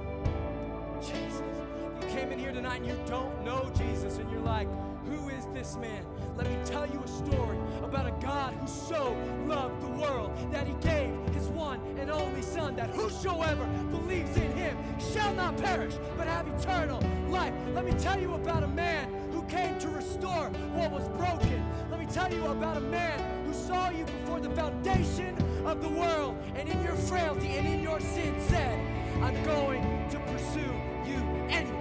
Tonight 2.60 2.82
and 2.82 2.86
you 2.88 2.98
don't 3.06 3.42
know 3.42 3.72
Jesus 3.74 4.18
and 4.18 4.30
you're 4.30 4.42
like, 4.42 4.68
who 5.06 5.30
is 5.30 5.46
this 5.54 5.78
man? 5.78 6.04
Let 6.36 6.46
me 6.46 6.58
tell 6.66 6.86
you 6.86 7.02
a 7.02 7.08
story 7.08 7.56
about 7.82 8.06
a 8.06 8.10
God 8.22 8.52
who 8.52 8.66
so 8.66 9.16
loved 9.46 9.80
the 9.80 9.88
world 9.88 10.30
that 10.52 10.66
he 10.66 10.74
gave 10.74 11.10
his 11.32 11.48
one 11.48 11.80
and 11.98 12.10
only 12.10 12.42
Son, 12.42 12.76
that 12.76 12.90
whosoever 12.90 13.64
believes 13.90 14.36
in 14.36 14.52
him 14.52 14.76
shall 14.98 15.32
not 15.32 15.56
perish 15.56 15.94
but 16.18 16.26
have 16.26 16.46
eternal 16.48 17.02
life. 17.30 17.54
Let 17.74 17.86
me 17.86 17.92
tell 17.92 18.20
you 18.20 18.34
about 18.34 18.62
a 18.62 18.68
man 18.68 19.08
who 19.32 19.42
came 19.44 19.78
to 19.78 19.88
restore 19.88 20.50
what 20.74 20.90
was 20.90 21.08
broken. 21.16 21.64
Let 21.90 21.98
me 21.98 22.06
tell 22.12 22.30
you 22.30 22.44
about 22.48 22.76
a 22.76 22.82
man 22.82 23.46
who 23.46 23.54
saw 23.54 23.88
you 23.88 24.04
before 24.04 24.38
the 24.38 24.50
foundation 24.50 25.34
of 25.64 25.80
the 25.80 25.88
world 25.88 26.36
and 26.56 26.68
in 26.68 26.82
your 26.84 26.96
frailty 26.96 27.56
and 27.56 27.66
in 27.66 27.82
your 27.82 28.00
sin 28.00 28.38
said, 28.48 28.78
I'm 29.22 29.42
going 29.44 30.10
to 30.10 30.18
pursue 30.18 30.74
you 31.06 31.16
anyway. 31.48 31.80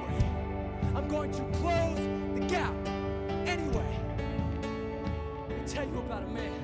Going 1.10 1.32
to 1.32 1.44
close 1.58 1.98
the 2.36 2.46
gap 2.48 2.74
anyway. 3.48 4.00
Let 5.50 5.58
me 5.58 5.68
tell 5.68 5.86
you 5.86 5.98
about 5.98 6.22
a 6.22 6.28
man 6.28 6.62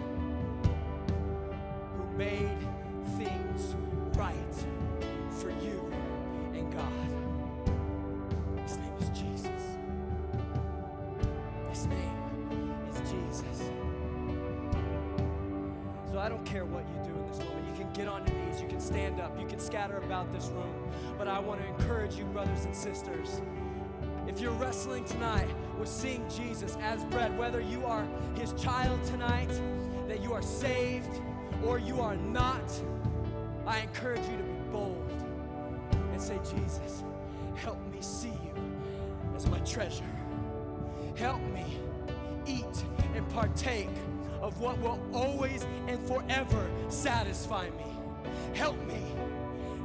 who 1.97 2.17
made 2.17 2.57
things 3.17 3.75
right 4.15 4.65
for 5.31 5.49
you 5.49 5.91
and 6.53 6.71
God. 6.71 6.91
His 8.61 8.77
name 8.77 8.93
is 9.01 9.09
Jesus. 9.09 9.63
His 11.71 11.87
name 11.87 12.75
is 12.91 12.99
Jesus. 13.11 13.71
So 16.11 16.19
I 16.19 16.29
don't 16.29 16.45
care 16.45 16.65
what 16.65 16.85
you 16.87 17.11
do 17.11 17.19
in 17.19 17.27
this 17.27 17.39
moment. 17.39 17.67
You 17.67 17.83
can 17.83 17.91
get 17.93 18.07
on 18.07 18.25
your 18.27 18.37
knees, 18.45 18.61
you 18.61 18.67
can 18.67 18.79
stand 18.79 19.19
up, 19.19 19.37
you 19.39 19.47
can 19.47 19.59
scatter 19.59 19.97
about 19.97 20.31
this 20.31 20.45
room. 20.49 20.91
But 21.17 21.27
I 21.27 21.39
want 21.39 21.61
to 21.61 21.67
encourage 21.67 22.15
you, 22.15 22.25
brothers 22.25 22.65
and 22.65 22.75
sisters. 22.75 23.41
If 24.35 24.41
you're 24.41 24.51
wrestling 24.51 25.05
tonight 25.05 25.47
with 25.79 25.87
seeing 25.87 26.21
Jesus 26.29 26.75
as 26.81 27.05
bread, 27.05 27.37
whether 27.37 27.61
you 27.61 27.85
are 27.85 28.05
his 28.35 28.51
child 28.61 29.01
tonight, 29.05 29.49
that 30.09 30.21
you 30.21 30.33
are 30.33 30.41
saved, 30.41 31.21
or 31.65 31.79
you 31.79 32.01
are 32.01 32.17
not, 32.17 32.69
I 33.65 33.79
encourage 33.79 34.27
you 34.29 34.35
to 34.35 34.43
be 34.43 34.59
bold 34.73 35.09
and 36.11 36.21
say, 36.21 36.37
Jesus, 36.39 37.05
help 37.55 37.79
me 37.93 37.99
see 38.01 38.27
you 38.27 38.53
as 39.37 39.49
my 39.49 39.59
treasure. 39.59 40.03
Help 41.15 41.41
me 41.53 41.79
eat 42.45 42.83
and 43.15 43.25
partake 43.29 43.87
of 44.41 44.59
what 44.59 44.77
will 44.79 44.99
always 45.13 45.65
and 45.87 45.97
forever 46.05 46.69
satisfy 46.89 47.69
me. 47.69 47.85
Help 48.53 48.77
me, 48.85 49.01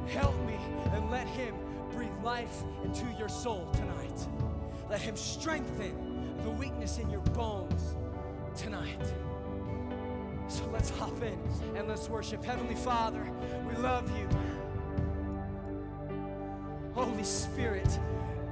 help 0.07 0.35
me, 0.45 0.57
and 0.91 1.09
let 1.09 1.25
Him 1.27 1.55
breathe 1.93 2.09
life 2.23 2.63
into 2.83 3.05
your 3.17 3.29
soul 3.29 3.69
tonight. 3.73 4.27
Let 4.89 5.01
Him 5.01 5.15
strengthen 5.15 6.37
the 6.43 6.49
weakness 6.49 6.97
in 6.97 7.09
your 7.09 7.21
bones 7.21 7.95
tonight. 8.55 9.01
So 10.47 10.65
let's 10.73 10.89
hop 10.89 11.21
in 11.23 11.39
and 11.75 11.87
let's 11.87 12.09
worship. 12.09 12.43
Heavenly 12.43 12.75
Father, 12.75 13.25
we 13.69 13.75
love 13.75 14.09
you. 14.17 14.27
Holy 16.93 17.23
Spirit, 17.23 17.99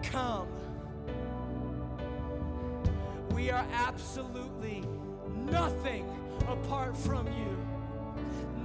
come. 0.01 0.47
We 3.33 3.51
are 3.51 3.65
absolutely 3.73 4.83
nothing 5.51 6.05
apart 6.47 6.95
from 6.95 7.27
you. 7.27 7.68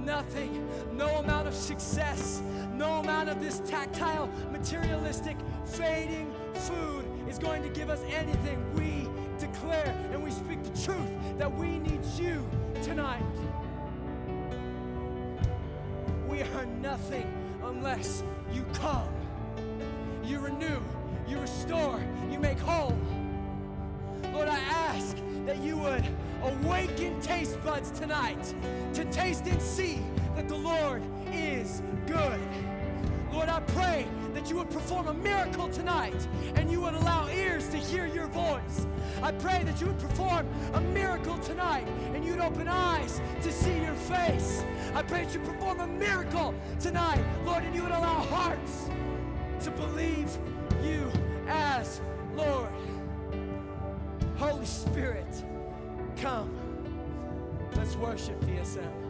Nothing, 0.05 0.69
no 0.93 1.07
amount 1.15 1.47
of 1.47 1.55
success, 1.55 2.39
no 2.73 2.99
amount 2.99 3.27
of 3.27 3.41
this 3.41 3.59
tactile, 3.61 4.29
materialistic, 4.51 5.35
fading 5.65 6.31
food 6.53 7.03
is 7.27 7.39
going 7.39 7.63
to 7.63 7.69
give 7.69 7.89
us 7.89 8.01
anything. 8.13 8.63
We 8.75 9.09
declare 9.39 9.95
and 10.11 10.23
we 10.23 10.29
speak 10.29 10.61
the 10.63 10.79
truth 10.79 11.09
that 11.39 11.51
we 11.51 11.79
need 11.79 12.05
you 12.19 12.47
tonight. 12.83 13.23
We 16.27 16.43
are 16.43 16.65
nothing 16.67 17.33
unless 17.63 18.23
you 18.53 18.63
come. 18.75 19.09
You 20.23 20.37
renew, 20.37 20.81
you 21.27 21.39
restore, 21.39 21.99
you 22.29 22.37
make 22.37 22.59
whole. 22.59 22.95
Lord, 24.31 24.49
I 24.49 24.59
ask 24.59 25.17
that 25.45 25.61
you 25.61 25.77
would 25.77 26.03
awaken 26.43 27.19
taste 27.21 27.63
buds 27.63 27.91
tonight 27.91 28.53
to 28.93 29.05
taste 29.05 29.45
and 29.45 29.61
see 29.61 29.99
that 30.35 30.47
the 30.47 30.55
Lord 30.55 31.03
is 31.31 31.81
good. 32.07 32.39
Lord, 33.31 33.49
I 33.49 33.59
pray 33.59 34.07
that 34.33 34.49
you 34.49 34.55
would 34.57 34.69
perform 34.69 35.07
a 35.07 35.13
miracle 35.13 35.67
tonight 35.69 36.27
and 36.55 36.71
you 36.71 36.81
would 36.81 36.93
allow 36.93 37.27
ears 37.29 37.67
to 37.69 37.77
hear 37.77 38.05
your 38.05 38.27
voice. 38.27 38.87
I 39.21 39.31
pray 39.31 39.63
that 39.63 39.79
you 39.81 39.87
would 39.87 39.99
perform 39.99 40.47
a 40.73 40.81
miracle 40.81 41.37
tonight 41.39 41.87
and 42.13 42.25
you'd 42.25 42.39
open 42.39 42.67
eyes 42.67 43.21
to 43.41 43.51
see 43.51 43.77
your 43.81 43.93
face. 43.93 44.63
I 44.93 45.03
pray 45.03 45.25
that 45.25 45.33
you 45.33 45.41
perform 45.41 45.79
a 45.79 45.87
miracle 45.87 46.53
tonight, 46.79 47.23
Lord, 47.45 47.63
and 47.63 47.75
you 47.75 47.83
would 47.83 47.91
allow 47.91 48.21
hearts 48.23 48.89
to 49.61 49.71
believe 49.71 50.29
you 50.83 51.11
as 51.47 52.01
Lord. 52.35 52.69
Holy 54.37 54.65
Spirit, 54.65 55.43
come. 56.17 56.51
Let's 57.75 57.95
worship 57.95 58.39
DSM. 58.41 59.04